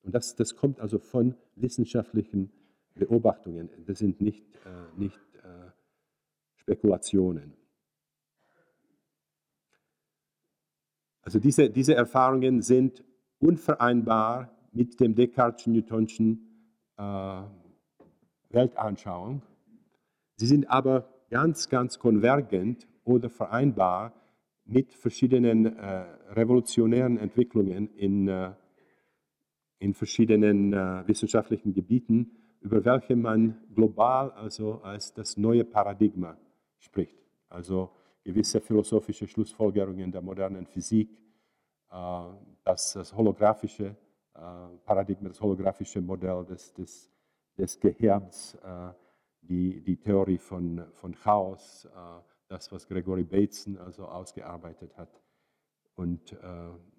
Und 0.02 0.14
das, 0.14 0.34
das 0.36 0.56
kommt 0.56 0.80
also 0.80 0.98
von 0.98 1.34
wissenschaftlichen 1.56 2.50
Beobachtungen. 2.94 3.70
Das 3.86 3.98
sind 3.98 4.20
nicht, 4.20 4.44
äh, 4.66 5.00
nicht 5.00 5.20
Spekulationen. 6.62 7.54
Also 11.22 11.38
diese, 11.38 11.70
diese 11.70 11.94
Erfahrungen 11.94 12.62
sind 12.62 13.04
unvereinbar 13.38 14.50
mit 14.72 14.98
dem 15.00 15.14
Descartes'schen 15.14 16.38
äh, 16.96 17.42
Weltanschauung. 18.50 19.42
Sie 20.36 20.46
sind 20.46 20.70
aber 20.70 21.08
ganz, 21.30 21.68
ganz 21.68 21.98
konvergent 21.98 22.86
oder 23.04 23.28
vereinbar 23.28 24.12
mit 24.64 24.94
verschiedenen 24.94 25.66
äh, 25.66 26.04
revolutionären 26.30 27.18
Entwicklungen 27.18 27.88
in, 27.94 28.28
äh, 28.28 28.52
in 29.78 29.94
verschiedenen 29.94 30.72
äh, 30.72 31.06
wissenschaftlichen 31.06 31.72
Gebieten, 31.72 32.36
über 32.60 32.84
welche 32.84 33.16
man 33.16 33.58
global 33.74 34.30
also 34.32 34.82
als 34.82 35.14
das 35.14 35.36
neue 35.36 35.64
Paradigma 35.64 36.36
spricht. 36.82 37.16
Also 37.48 37.90
gewisse 38.24 38.60
philosophische 38.60 39.26
Schlussfolgerungen 39.26 40.10
der 40.10 40.22
modernen 40.22 40.66
Physik, 40.66 41.10
äh, 41.90 42.24
das, 42.64 42.92
das 42.92 43.14
holographische 43.14 43.96
äh, 44.34 44.40
Paradigma, 44.84 45.28
das 45.28 45.40
holographische 45.40 46.00
Modell 46.00 46.44
des, 46.44 46.72
des, 46.74 47.10
des 47.56 47.78
Gehirns, 47.78 48.54
äh, 48.64 48.92
die, 49.42 49.80
die 49.80 49.96
Theorie 49.96 50.38
von, 50.38 50.84
von 50.92 51.14
Chaos, 51.14 51.88
das, 52.46 52.70
was 52.70 52.86
Gregory 52.86 53.24
Bateson 53.24 53.76
also 53.76 54.06
ausgearbeitet 54.06 54.96
hat 54.96 55.20
und, 55.96 56.36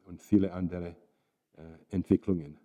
und 0.04 0.22
viele 0.22 0.52
andere 0.52 0.93
Entwicklungen. 1.89 2.60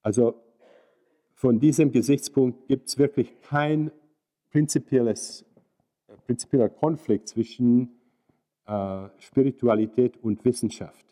Also 0.00 0.42
von 1.34 1.60
diesem 1.60 1.92
Gesichtspunkt 1.92 2.68
gibt 2.68 2.88
es 2.88 2.96
wirklich 2.96 3.38
kein 3.42 3.92
prinzipielles, 4.54 5.44
prinzipieller 6.26 6.68
Konflikt 6.68 7.26
zwischen 7.26 7.88
äh, 8.66 9.08
Spiritualität 9.18 10.16
und 10.22 10.44
Wissenschaft. 10.44 11.04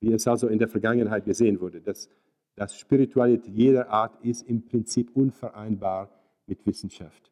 Wie 0.00 0.14
es 0.14 0.26
also 0.26 0.48
in 0.48 0.58
der 0.58 0.68
Vergangenheit 0.68 1.26
gesehen 1.26 1.60
wurde, 1.60 1.82
dass, 1.82 2.08
dass 2.56 2.74
Spiritualität 2.74 3.54
jeder 3.54 3.90
Art 3.90 4.24
ist 4.24 4.48
im 4.48 4.64
Prinzip 4.64 5.14
unvereinbar 5.14 6.08
mit 6.46 6.64
Wissenschaft. 6.64 7.30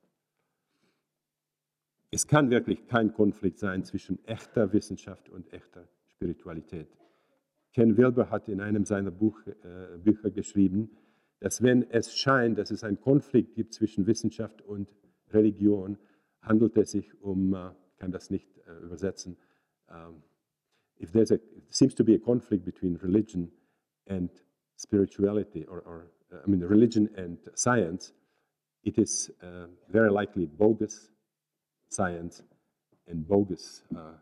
Es 2.10 2.26
kann 2.26 2.50
wirklich 2.50 2.86
kein 2.88 3.14
Konflikt 3.14 3.58
sein 3.58 3.84
zwischen 3.84 4.22
echter 4.26 4.70
Wissenschaft 4.74 5.30
und 5.30 5.50
echter 5.50 5.88
Spiritualität. 6.08 6.88
Ken 7.72 7.96
Wilber 7.96 8.28
hat 8.28 8.48
in 8.50 8.60
einem 8.60 8.84
seiner 8.84 9.10
Buch, 9.10 9.40
äh, 9.46 9.96
Bücher 9.96 10.30
geschrieben, 10.30 10.90
dass 11.40 11.62
wenn 11.62 11.88
es 11.90 12.16
scheint, 12.16 12.58
dass 12.58 12.70
es 12.70 12.84
einen 12.84 13.00
Konflikt 13.00 13.54
gibt 13.54 13.72
zwischen 13.72 14.06
Wissenschaft 14.06 14.62
und 14.62 14.94
Religion, 15.30 15.98
handelt 16.40 16.76
es 16.76 16.92
sich 16.92 17.20
um, 17.22 17.52
ich 17.52 17.58
äh, 17.58 17.70
kann 17.98 18.12
das 18.12 18.30
nicht 18.30 18.58
äh, 18.66 18.84
übersetzen, 18.84 19.36
um, 19.88 20.22
if 21.00 21.12
there's 21.12 21.32
a, 21.32 21.38
seems 21.68 21.94
to 21.94 22.04
be 22.04 22.14
a 22.14 22.18
conflict 22.18 22.64
between 22.64 22.96
religion 22.96 23.50
and 24.06 24.30
spirituality, 24.76 25.64
or, 25.66 25.82
or 25.86 26.10
uh, 26.32 26.36
I 26.46 26.50
mean 26.50 26.62
religion 26.62 27.08
and 27.16 27.38
science, 27.54 28.12
it 28.82 28.98
is 28.98 29.30
uh, 29.42 29.66
very 29.90 30.10
likely 30.10 30.46
bogus 30.46 31.10
science 31.88 32.42
and 33.06 33.26
bogus 33.26 33.82
uh, 33.96 34.16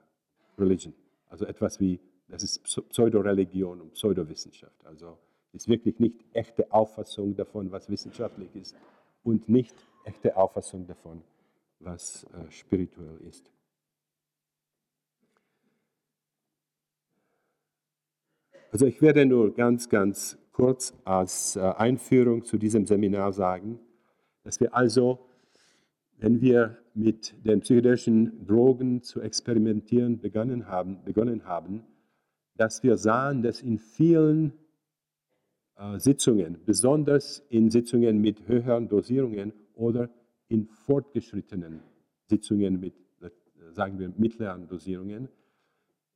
religion. 0.57 0.93
Also 1.31 1.47
etwas 1.47 1.81
wie 1.81 2.01
das 2.29 2.43
ist 2.43 2.63
Pseudoreligion 2.65 3.81
und 3.81 3.93
Pseudowissenschaft. 3.93 4.85
Also 4.85 5.19
ist 5.57 5.69
wirklich 5.69 5.99
nicht 5.99 6.25
echte 6.33 6.73
Auffassung 6.73 7.35
davon, 7.35 7.73
was 7.73 7.89
wissenschaftlich 7.91 8.55
ist 8.55 8.77
und 9.23 9.49
nicht 9.49 9.75
echte 10.05 10.37
Auffassung 10.37 10.87
davon, 10.87 11.23
was 11.81 12.25
äh, 12.25 12.51
spirituell 12.51 13.19
ist. 13.29 13.51
Also 18.71 18.87
ich 18.87 19.01
werde 19.01 19.25
nur 19.25 19.55
ganz, 19.55 19.89
ganz 19.89 20.39
kurz 20.53 20.95
als 21.05 21.57
äh, 21.57 21.61
Einführung 21.61 22.45
zu 22.45 22.59
diesem 22.59 22.87
Seminar 22.87 23.33
sagen, 23.33 23.81
dass 24.45 24.61
wir 24.61 24.75
also, 24.75 25.27
wenn 26.19 26.41
wir 26.41 26.79
mit 26.95 27.35
den 27.45 27.61
psychedelischen 27.61 28.47
Drogen 28.47 29.03
zu 29.03 29.21
experimentieren 29.21 30.21
begonnen 30.21 30.69
haben, 30.69 31.03
begonnen 31.05 31.45
haben 31.47 31.85
dass 32.57 32.83
wir 32.83 32.97
sahen, 32.97 33.43
dass 33.43 33.63
in 33.63 33.79
vielen 33.79 34.53
Sitzungen, 35.99 36.59
besonders 36.65 37.45
in 37.51 37.71
Sitzungen 37.71 38.21
mit 38.21 38.49
höheren 38.49 38.89
Dosierungen 38.89 39.53
oder 39.75 40.09
in 40.49 40.67
fortgeschrittenen 40.67 41.81
Sitzungen 42.25 42.81
mit, 42.81 42.95
äh, 43.21 43.31
sagen 43.73 43.99
wir, 43.99 44.11
mittleren 44.17 44.67
Dosierungen, 44.69 45.29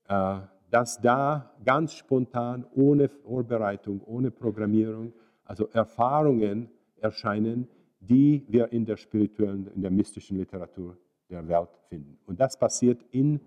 äh, 0.09 0.41
dass 0.71 1.01
da 1.01 1.55
ganz 1.65 1.95
spontan, 1.95 2.65
ohne 2.75 3.09
Vorbereitung, 3.09 4.03
ohne 4.05 4.31
Programmierung, 4.31 5.13
also 5.45 5.69
Erfahrungen 5.69 6.71
erscheinen, 6.97 7.69
die 7.99 8.47
wir 8.49 8.73
in 8.73 8.87
der 8.87 8.97
spirituellen, 8.97 9.67
in 9.75 9.83
der 9.83 9.91
mystischen 9.91 10.39
Literatur 10.39 10.97
der 11.29 11.47
Welt 11.49 11.71
finden. 11.89 12.19
Und 12.27 12.41
das 12.41 12.59
passiert 12.59 13.05
in, 13.11 13.41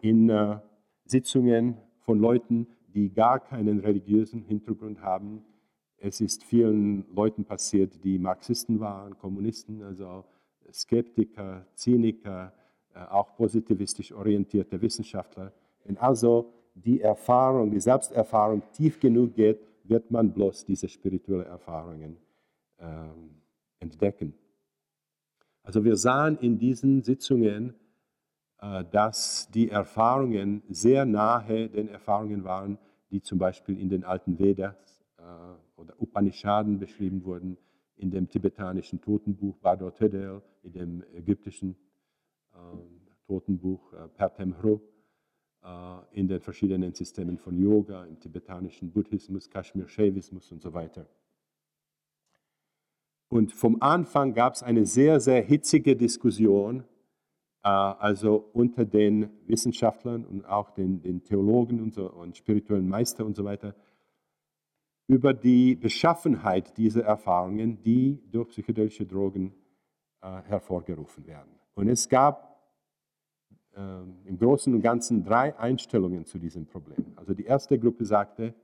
in 0.00 0.30
Sitzungen 1.04 1.76
von 2.00 2.18
Leuten, 2.18 2.66
die 2.96 3.12
gar 3.12 3.38
keinen 3.40 3.80
religiösen 3.80 4.42
Hintergrund 4.42 5.02
haben. 5.02 5.44
Es 5.98 6.22
ist 6.22 6.42
vielen 6.42 7.04
Leuten 7.14 7.44
passiert, 7.44 8.02
die 8.02 8.18
Marxisten 8.18 8.80
waren, 8.80 9.18
Kommunisten, 9.18 9.82
also 9.82 10.24
Skeptiker, 10.72 11.66
Zyniker, 11.74 12.54
äh, 12.94 13.00
auch 13.00 13.36
positivistisch 13.36 14.12
orientierte 14.12 14.80
Wissenschaftler. 14.80 15.52
Wenn 15.84 15.98
also 15.98 16.52
die 16.74 17.02
Erfahrung, 17.02 17.70
die 17.70 17.80
Selbsterfahrung 17.80 18.62
tief 18.72 18.98
genug 18.98 19.34
geht, 19.34 19.60
wird 19.84 20.10
man 20.10 20.32
bloß 20.32 20.64
diese 20.64 20.88
spirituellen 20.88 21.46
Erfahrungen 21.46 22.16
ähm, 22.78 23.42
entdecken. 23.78 24.32
Also 25.62 25.84
wir 25.84 25.96
sahen 25.96 26.38
in 26.38 26.58
diesen 26.58 27.02
Sitzungen, 27.02 27.74
dass 28.58 29.50
die 29.50 29.68
Erfahrungen 29.68 30.62
sehr 30.68 31.04
nahe 31.04 31.68
den 31.68 31.88
Erfahrungen 31.88 32.44
waren, 32.44 32.78
die 33.10 33.22
zum 33.22 33.38
Beispiel 33.38 33.78
in 33.78 33.88
den 33.88 34.04
alten 34.04 34.38
Vedas 34.38 35.04
äh, 35.18 35.22
oder 35.76 35.94
Upanishaden 36.00 36.78
beschrieben 36.78 37.24
wurden, 37.24 37.56
in 37.96 38.10
dem 38.10 38.28
tibetanischen 38.28 39.00
Totenbuch 39.00 39.56
Bado 39.58 39.90
Tedel, 39.90 40.42
in 40.62 40.72
dem 40.72 41.04
ägyptischen 41.14 41.76
äh, 42.52 42.56
Totenbuch 43.26 43.92
äh, 43.92 44.08
Pertemhro, 44.08 44.80
äh, 45.62 45.68
in 46.12 46.28
den 46.28 46.40
verschiedenen 46.40 46.92
Systemen 46.92 47.38
von 47.38 47.56
Yoga, 47.58 48.04
im 48.04 48.18
tibetanischen 48.20 48.92
Buddhismus, 48.92 49.48
Kashmir-Shaivismus 49.48 50.52
und 50.52 50.60
so 50.62 50.74
weiter. 50.74 51.06
Und 53.28 53.52
vom 53.52 53.80
Anfang 53.80 54.34
gab 54.34 54.54
es 54.54 54.62
eine 54.62 54.84
sehr, 54.84 55.20
sehr 55.20 55.42
hitzige 55.42 55.96
Diskussion, 55.96 56.80
äh, 56.80 56.95
also 57.68 58.48
unter 58.52 58.84
den 58.84 59.28
Wissenschaftlern 59.46 60.24
und 60.24 60.44
auch 60.44 60.70
den, 60.70 61.02
den 61.02 61.24
Theologen 61.24 61.80
und, 61.80 61.94
so, 61.94 62.10
und 62.10 62.36
spirituellen 62.36 62.88
Meistern 62.88 63.26
und 63.26 63.36
so 63.36 63.44
weiter, 63.44 63.74
über 65.08 65.34
die 65.34 65.74
Beschaffenheit 65.74 66.76
dieser 66.76 67.04
Erfahrungen, 67.04 67.82
die 67.82 68.22
durch 68.30 68.48
psychedelische 68.48 69.06
Drogen 69.06 69.52
äh, 70.20 70.42
hervorgerufen 70.42 71.26
werden. 71.26 71.50
Und 71.74 71.88
es 71.88 72.08
gab 72.08 72.60
äh, 73.74 73.80
im 74.24 74.38
Großen 74.38 74.72
und 74.72 74.80
Ganzen 74.80 75.24
drei 75.24 75.56
Einstellungen 75.58 76.24
zu 76.24 76.38
diesem 76.38 76.66
Problem. 76.66 77.14
Also 77.16 77.34
die 77.34 77.44
erste 77.44 77.78
Gruppe 77.78 78.04
sagte, 78.04 78.54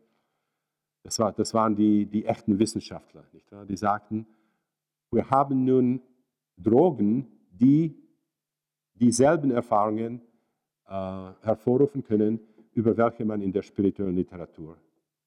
das, 1.02 1.18
war, 1.18 1.32
das 1.32 1.54
waren 1.54 1.74
die, 1.74 2.06
die 2.06 2.24
echten 2.24 2.58
Wissenschaftler, 2.58 3.24
nicht 3.32 3.50
wahr? 3.50 3.66
die 3.66 3.76
sagten, 3.76 4.26
wir 5.10 5.28
haben 5.28 5.64
nun 5.64 6.00
Drogen, 6.56 7.26
die 7.50 8.01
dieselben 8.94 9.50
Erfahrungen 9.50 10.22
äh, 10.86 11.32
hervorrufen 11.42 12.04
können, 12.04 12.40
über 12.74 12.96
welche 12.96 13.24
man 13.24 13.40
in 13.40 13.52
der 13.52 13.62
spirituellen 13.62 14.16
Literatur 14.16 14.76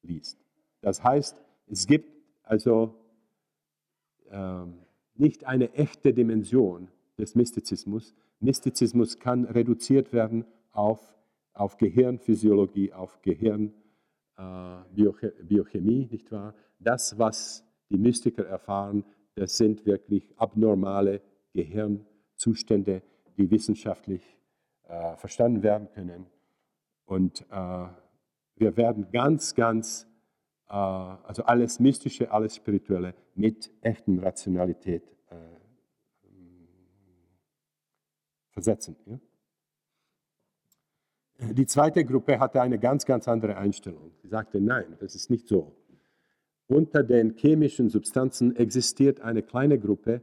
liest. 0.01 0.37
Das 0.81 1.01
heißt, 1.03 1.41
es 1.67 1.87
gibt 1.87 2.09
also 2.43 2.93
äh, 4.29 4.65
nicht 5.15 5.45
eine 5.45 5.73
echte 5.73 6.13
Dimension 6.13 6.89
des 7.17 7.33
Mystizismus. 7.35 8.13
Mystizismus 8.39 9.19
kann 9.19 9.45
reduziert 9.45 10.13
werden 10.13 10.45
auf, 10.71 11.15
auf 11.53 11.77
Gehirnphysiologie, 11.77 12.93
auf 12.93 13.21
Gehirnbiochemie, 13.21 16.03
äh, 16.03 16.07
nicht 16.11 16.31
wahr? 16.31 16.53
Das, 16.79 17.17
was 17.17 17.63
die 17.89 17.97
Mystiker 17.97 18.45
erfahren, 18.45 19.05
das 19.35 19.57
sind 19.57 19.85
wirklich 19.85 20.33
abnormale 20.37 21.21
Gehirnzustände, 21.53 23.01
die 23.37 23.49
wissenschaftlich 23.51 24.21
äh, 24.87 25.15
verstanden 25.17 25.63
werden 25.63 25.89
können. 25.93 26.25
Und 27.05 27.41
äh, 27.51 27.87
wir 28.55 28.77
werden 28.77 29.11
ganz, 29.11 29.55
ganz, 29.55 30.07
äh, 30.69 30.73
also 30.73 31.43
alles 31.43 31.79
Mystische, 31.79 32.31
alles 32.31 32.55
Spirituelle 32.55 33.13
mit 33.35 33.71
echten 33.81 34.19
Rationalität 34.19 35.03
äh, 35.29 35.35
versetzen. 38.51 38.95
Ja? 39.05 39.19
Die 41.51 41.65
zweite 41.65 42.05
Gruppe 42.05 42.39
hatte 42.39 42.61
eine 42.61 42.79
ganz, 42.79 43.05
ganz 43.05 43.27
andere 43.27 43.57
Einstellung. 43.57 44.11
Sie 44.21 44.29
sagte, 44.29 44.61
nein, 44.61 44.95
das 44.99 45.15
ist 45.15 45.29
nicht 45.29 45.47
so. 45.47 45.75
Unter 46.67 47.03
den 47.03 47.35
chemischen 47.35 47.89
Substanzen 47.89 48.55
existiert 48.55 49.19
eine 49.19 49.43
kleine 49.43 49.77
Gruppe, 49.77 50.21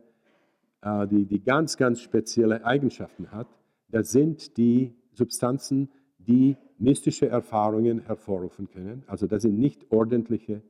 die, 0.85 1.26
die 1.26 1.43
ganz, 1.43 1.76
ganz 1.76 2.01
spezielle 2.01 2.64
Eigenschaften 2.64 3.30
hat. 3.30 3.47
Das 3.89 4.11
sind 4.11 4.57
die 4.57 4.95
Substanzen, 5.12 5.91
die 6.18 6.57
mystische 6.78 7.28
Erfahrungen 7.28 8.01
hervorrufen 8.01 8.68
können. 8.68 9.05
Also 9.07 9.26
das 9.26 9.43
sind 9.43 9.59
nicht 9.59 9.91
ordentliche 9.93 10.62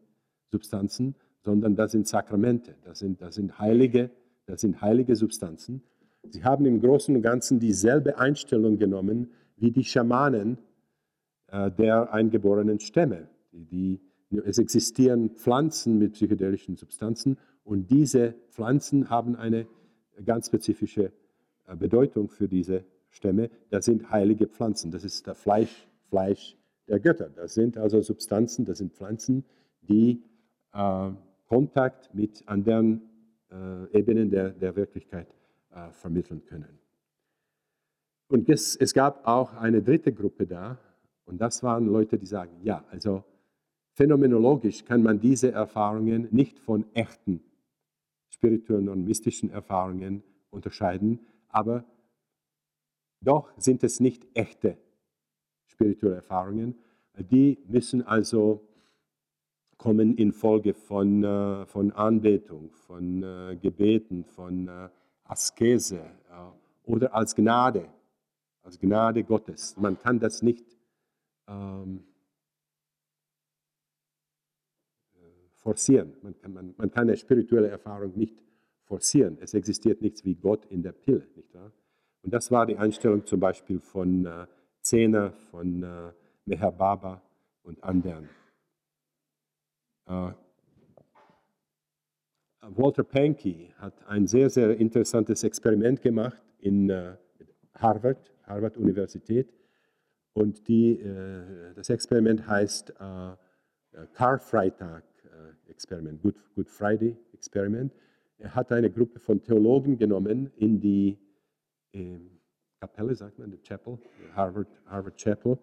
Substanzen, 0.50 1.14
sondern 1.40 1.74
das 1.74 1.92
sind 1.92 2.06
Sakramente, 2.06 2.74
das 2.84 2.98
sind, 2.98 3.22
das 3.22 3.36
sind, 3.36 3.58
heilige, 3.58 4.10
das 4.46 4.60
sind 4.60 4.80
heilige 4.80 5.16
Substanzen. 5.16 5.82
Sie 6.28 6.44
haben 6.44 6.66
im 6.66 6.80
Großen 6.80 7.16
und 7.16 7.22
Ganzen 7.22 7.58
dieselbe 7.58 8.18
Einstellung 8.18 8.78
genommen 8.78 9.30
wie 9.56 9.70
die 9.70 9.84
Schamanen 9.84 10.58
äh, 11.48 11.70
der 11.70 12.12
eingeborenen 12.12 12.80
Stämme, 12.80 13.28
die, 13.50 14.00
die 14.30 14.38
es 14.38 14.58
existieren 14.58 15.30
Pflanzen 15.30 15.98
mit 15.98 16.12
psychedelischen 16.12 16.76
Substanzen 16.76 17.38
und 17.64 17.90
diese 17.90 18.34
Pflanzen 18.50 19.10
haben 19.10 19.36
eine 19.36 19.66
ganz 20.24 20.46
spezifische 20.46 21.12
äh, 21.66 21.76
Bedeutung 21.76 22.28
für 22.28 22.48
diese 22.48 22.84
Stämme. 23.10 23.50
Das 23.70 23.84
sind 23.84 24.10
heilige 24.10 24.46
Pflanzen. 24.46 24.90
Das 24.90 25.04
ist 25.04 25.26
das 25.26 25.38
Fleisch, 25.38 25.86
Fleisch 26.08 26.56
der 26.88 27.00
Götter. 27.00 27.30
Das 27.30 27.54
sind 27.54 27.76
also 27.76 28.00
Substanzen, 28.00 28.64
das 28.64 28.78
sind 28.78 28.92
Pflanzen, 28.92 29.44
die 29.82 30.22
äh, 30.72 31.10
Kontakt 31.48 32.14
mit 32.14 32.42
anderen 32.46 33.02
äh, 33.50 33.98
Ebenen 33.98 34.30
der, 34.30 34.50
der 34.50 34.74
Wirklichkeit 34.76 35.28
äh, 35.74 35.90
vermitteln 35.92 36.44
können. 36.46 36.78
Und 38.28 38.48
es, 38.48 38.76
es 38.76 38.94
gab 38.94 39.26
auch 39.26 39.54
eine 39.54 39.82
dritte 39.82 40.12
Gruppe 40.12 40.46
da, 40.46 40.78
und 41.24 41.40
das 41.40 41.62
waren 41.62 41.86
Leute, 41.86 42.18
die 42.18 42.26
sagen, 42.26 42.52
ja, 42.62 42.84
also 42.90 43.22
Phänomenologisch 43.94 44.84
kann 44.84 45.02
man 45.02 45.20
diese 45.20 45.52
Erfahrungen 45.52 46.28
nicht 46.30 46.58
von 46.58 46.86
echten 46.94 47.42
spirituellen 48.42 48.88
und 48.88 49.04
mystischen 49.04 49.50
Erfahrungen 49.50 50.24
unterscheiden, 50.50 51.20
aber 51.48 51.84
doch 53.20 53.52
sind 53.56 53.84
es 53.84 54.00
nicht 54.00 54.26
echte 54.34 54.76
spirituelle 55.68 56.16
Erfahrungen. 56.16 56.74
Die 57.16 57.60
müssen 57.68 58.02
also 58.02 58.66
kommen 59.76 60.16
in 60.16 60.32
Folge 60.32 60.74
von, 60.74 61.22
äh, 61.22 61.66
von 61.66 61.92
Anbetung, 61.92 62.72
von 62.72 63.22
äh, 63.22 63.56
Gebeten, 63.60 64.24
von 64.24 64.66
äh, 64.66 64.88
Askese 65.22 66.04
oder 66.82 67.14
als 67.14 67.36
Gnade, 67.36 67.88
als 68.64 68.78
Gnade 68.80 69.22
Gottes. 69.22 69.76
Man 69.76 69.96
kann 70.00 70.18
das 70.18 70.42
nicht 70.42 70.66
ähm, 71.46 72.02
forcieren. 75.62 76.12
Man 76.22 76.36
kann, 76.38 76.52
man, 76.52 76.74
man 76.76 76.90
kann 76.90 77.04
eine 77.04 77.16
spirituelle 77.16 77.68
Erfahrung 77.68 78.16
nicht 78.16 78.42
forcieren. 78.84 79.38
Es 79.40 79.54
existiert 79.54 80.02
nichts 80.02 80.24
wie 80.24 80.34
Gott 80.34 80.66
in 80.66 80.82
der 80.82 80.92
Pille. 80.92 81.26
Nicht 81.36 81.54
wahr? 81.54 81.72
Und 82.22 82.34
das 82.34 82.50
war 82.50 82.66
die 82.66 82.76
Einstellung 82.76 83.24
zum 83.24 83.40
Beispiel 83.40 83.80
von 83.80 84.26
äh, 84.26 84.46
Zehner, 84.80 85.32
von 85.50 85.82
äh, 85.82 86.12
Meher 86.44 86.72
Baba 86.72 87.22
und 87.62 87.82
anderen. 87.82 88.28
Äh, 90.06 90.32
Walter 92.60 93.02
Pankey 93.02 93.72
hat 93.78 94.06
ein 94.06 94.26
sehr, 94.26 94.48
sehr 94.50 94.76
interessantes 94.76 95.42
Experiment 95.42 96.00
gemacht 96.00 96.42
in 96.58 96.90
äh, 96.90 97.16
Harvard, 97.74 98.32
Harvard 98.44 98.76
Universität. 98.76 99.52
Und 100.32 100.68
die, 100.68 101.00
äh, 101.00 101.74
das 101.74 101.90
Experiment 101.90 102.46
heißt 102.46 102.90
äh, 102.90 103.36
Karfreitag 104.14 105.04
Experiment, 105.68 106.22
Good, 106.22 106.34
Good 106.54 106.68
Friday 106.68 107.16
Experiment. 107.32 107.92
Er 108.38 108.54
hat 108.54 108.72
eine 108.72 108.90
Gruppe 108.90 109.18
von 109.20 109.42
Theologen 109.42 109.96
genommen 109.96 110.50
in 110.56 110.80
die 110.80 111.18
äh, 111.92 112.18
Kapelle, 112.80 113.14
sagt 113.14 113.38
man, 113.38 113.50
die 113.50 113.58
Chapel, 113.58 113.98
Harvard, 114.34 114.68
Harvard 114.86 115.16
Chapel. 115.16 115.58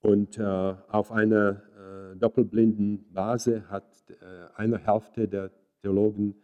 Und 0.00 0.38
äh, 0.38 0.42
auf 0.42 1.12
einer 1.12 1.62
äh, 1.76 2.16
doppelblinden 2.16 3.12
Basis 3.12 3.62
hat 3.68 3.84
äh, 4.08 4.14
eine 4.54 4.78
Hälfte 4.78 5.28
der 5.28 5.50
Theologen 5.82 6.34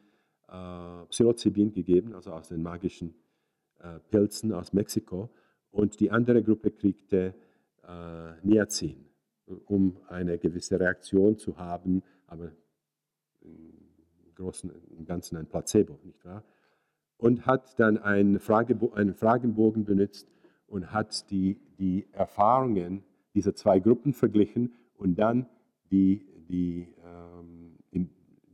äh, 0.48 1.06
Psilocybin 1.06 1.72
gegeben, 1.72 2.14
also 2.14 2.32
aus 2.32 2.48
den 2.48 2.62
magischen 2.62 3.14
äh, 3.80 3.98
Pilzen 4.10 4.52
aus 4.52 4.74
Mexiko. 4.74 5.30
Und 5.70 5.98
die 6.00 6.10
andere 6.10 6.42
Gruppe 6.42 6.70
kriegte 6.70 7.34
äh, 7.82 8.46
Niacin 8.46 9.05
um 9.66 9.96
eine 10.08 10.38
gewisse 10.38 10.78
Reaktion 10.78 11.38
zu 11.38 11.56
haben, 11.56 12.02
aber 12.26 12.52
im 13.42 14.34
Großen 14.34 14.70
und 14.70 15.06
Ganzen 15.06 15.36
ein 15.36 15.46
Placebo, 15.46 15.98
nicht 16.04 16.24
wahr? 16.24 16.44
Und 17.18 17.46
hat 17.46 17.78
dann 17.78 17.98
einen, 17.98 18.38
Fragebo 18.40 18.92
einen 18.92 19.14
Fragenbogen 19.14 19.84
benutzt 19.84 20.28
und 20.66 20.92
hat 20.92 21.30
die, 21.30 21.58
die 21.78 22.06
Erfahrungen 22.12 23.02
dieser 23.34 23.54
zwei 23.54 23.78
Gruppen 23.78 24.12
verglichen 24.12 24.74
und 24.96 25.18
dann 25.18 25.46
die, 25.90 26.26
die, 26.48 26.88
ähm, 27.04 27.76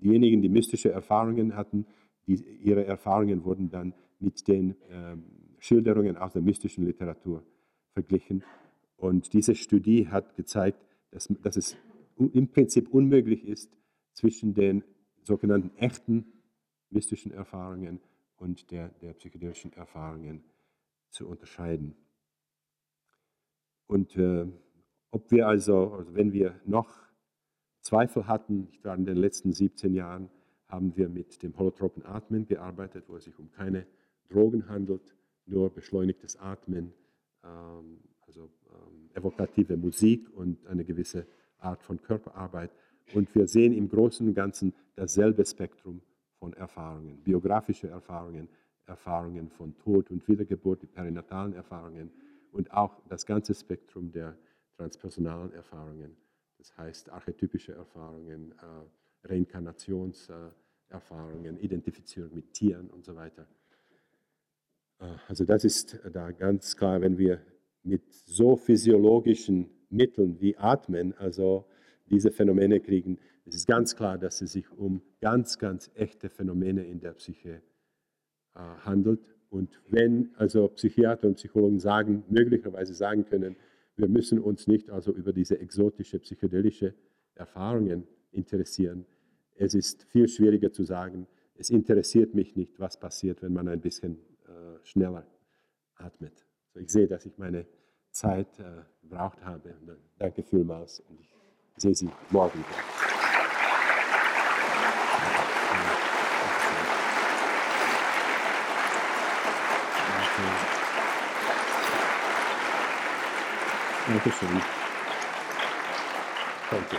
diejenigen, 0.02 0.42
die 0.42 0.48
mystische 0.48 0.90
Erfahrungen 0.90 1.56
hatten, 1.56 1.86
die, 2.26 2.34
ihre 2.62 2.84
Erfahrungen 2.84 3.44
wurden 3.44 3.70
dann 3.70 3.94
mit 4.20 4.46
den 4.46 4.76
ähm, 4.90 5.24
Schilderungen 5.58 6.16
aus 6.16 6.32
der 6.32 6.42
mystischen 6.42 6.84
Literatur 6.84 7.42
verglichen. 7.92 8.44
Und 9.02 9.32
diese 9.32 9.56
Studie 9.56 10.06
hat 10.10 10.36
gezeigt, 10.36 10.78
dass, 11.10 11.26
dass 11.42 11.56
es 11.56 11.76
im 12.16 12.46
Prinzip 12.52 12.88
unmöglich 12.94 13.44
ist, 13.44 13.76
zwischen 14.12 14.54
den 14.54 14.84
sogenannten 15.24 15.76
echten 15.76 16.24
mystischen 16.88 17.32
Erfahrungen 17.32 17.98
und 18.36 18.70
der, 18.70 18.90
der 19.00 19.14
psychedelischen 19.14 19.72
Erfahrungen 19.72 20.44
zu 21.10 21.26
unterscheiden. 21.26 21.96
Und 23.88 24.16
äh, 24.16 24.46
ob 25.10 25.32
wir 25.32 25.48
also, 25.48 25.94
also, 25.94 26.14
wenn 26.14 26.32
wir 26.32 26.60
noch 26.64 26.88
Zweifel 27.80 28.28
hatten, 28.28 28.68
ich 28.70 28.84
war 28.84 28.94
in 28.94 29.04
den 29.04 29.16
letzten 29.16 29.52
17 29.52 29.94
Jahren, 29.94 30.30
haben 30.68 30.96
wir 30.96 31.08
mit 31.08 31.42
dem 31.42 31.58
holotropen 31.58 32.06
Atmen 32.06 32.46
gearbeitet, 32.46 33.06
wo 33.08 33.16
es 33.16 33.24
sich 33.24 33.36
um 33.36 33.50
keine 33.50 33.84
Drogen 34.28 34.68
handelt, 34.68 35.16
nur 35.44 35.70
beschleunigtes 35.70 36.36
Atmen, 36.36 36.94
ähm, 37.42 37.98
also 38.26 38.50
ähm, 38.70 39.10
evokative 39.14 39.76
Musik 39.76 40.28
und 40.34 40.66
eine 40.66 40.84
gewisse 40.84 41.26
Art 41.58 41.82
von 41.82 42.02
Körperarbeit. 42.02 42.70
Und 43.14 43.34
wir 43.34 43.46
sehen 43.46 43.72
im 43.72 43.88
Großen 43.88 44.26
und 44.26 44.34
Ganzen 44.34 44.74
dasselbe 44.94 45.44
Spektrum 45.44 46.00
von 46.38 46.52
Erfahrungen, 46.54 47.22
biografische 47.22 47.88
Erfahrungen, 47.88 48.48
Erfahrungen 48.86 49.50
von 49.50 49.76
Tod 49.78 50.10
und 50.10 50.26
Wiedergeburt, 50.28 50.82
die 50.82 50.86
perinatalen 50.86 51.54
Erfahrungen 51.54 52.10
und 52.50 52.72
auch 52.72 53.00
das 53.08 53.26
ganze 53.26 53.54
Spektrum 53.54 54.10
der 54.12 54.36
transpersonalen 54.76 55.52
Erfahrungen, 55.52 56.16
das 56.58 56.76
heißt 56.76 57.10
archetypische 57.10 57.72
Erfahrungen, 57.72 58.52
äh, 58.52 58.84
Reinkarnationserfahrungen, 59.28 61.60
Identifizierung 61.60 62.34
mit 62.34 62.52
Tieren 62.52 62.90
und 62.90 63.04
so 63.04 63.14
weiter. 63.14 63.46
Äh, 64.98 65.14
also 65.28 65.44
das 65.44 65.62
ist 65.64 66.00
da 66.12 66.32
ganz 66.32 66.76
klar, 66.76 67.00
wenn 67.00 67.18
wir 67.18 67.40
mit 67.82 68.02
so 68.12 68.56
physiologischen 68.56 69.70
Mitteln 69.90 70.40
wie 70.40 70.56
Atmen, 70.56 71.14
also 71.14 71.66
diese 72.10 72.30
Phänomene 72.30 72.80
kriegen, 72.80 73.18
es 73.44 73.56
ist 73.56 73.66
ganz 73.66 73.96
klar, 73.96 74.18
dass 74.18 74.40
es 74.40 74.52
sich 74.52 74.70
um 74.70 75.02
ganz, 75.20 75.58
ganz 75.58 75.90
echte 75.94 76.28
Phänomene 76.28 76.84
in 76.84 77.00
der 77.00 77.12
Psyche 77.12 77.62
äh, 78.54 78.58
handelt. 78.58 79.20
Und 79.50 79.80
wenn 79.88 80.30
also 80.36 80.68
Psychiater 80.68 81.28
und 81.28 81.34
Psychologen 81.34 81.78
sagen, 81.78 82.24
möglicherweise 82.28 82.94
sagen 82.94 83.24
können, 83.24 83.56
wir 83.96 84.08
müssen 84.08 84.38
uns 84.38 84.66
nicht 84.66 84.90
also 84.90 85.12
über 85.12 85.32
diese 85.32 85.58
exotische 85.58 86.18
psychedelische 86.20 86.94
Erfahrungen 87.34 88.06
interessieren. 88.30 89.04
Es 89.56 89.74
ist 89.74 90.04
viel 90.04 90.28
schwieriger 90.28 90.72
zu 90.72 90.84
sagen, 90.84 91.26
es 91.54 91.68
interessiert 91.68 92.34
mich 92.34 92.56
nicht, 92.56 92.80
was 92.80 92.98
passiert, 92.98 93.42
wenn 93.42 93.52
man 93.52 93.68
ein 93.68 93.80
bisschen 93.80 94.18
äh, 94.46 94.84
schneller 94.84 95.26
atmet. 95.96 96.46
So, 96.74 96.80
ich 96.80 96.90
sehe, 96.90 97.06
dass 97.06 97.26
ich 97.26 97.36
meine 97.36 97.66
Zeit 98.10 98.58
äh, 98.58 98.82
gebraucht 99.02 99.44
habe. 99.44 99.74
Danke 100.18 100.42
vielmals 100.42 101.00
und 101.00 101.20
ich 101.20 101.34
sehe 101.76 101.94
Sie 101.94 102.10
morgen 102.30 102.58
wieder. 102.58 102.68
Dankeschön. 114.06 114.48
Danke. 116.70 116.96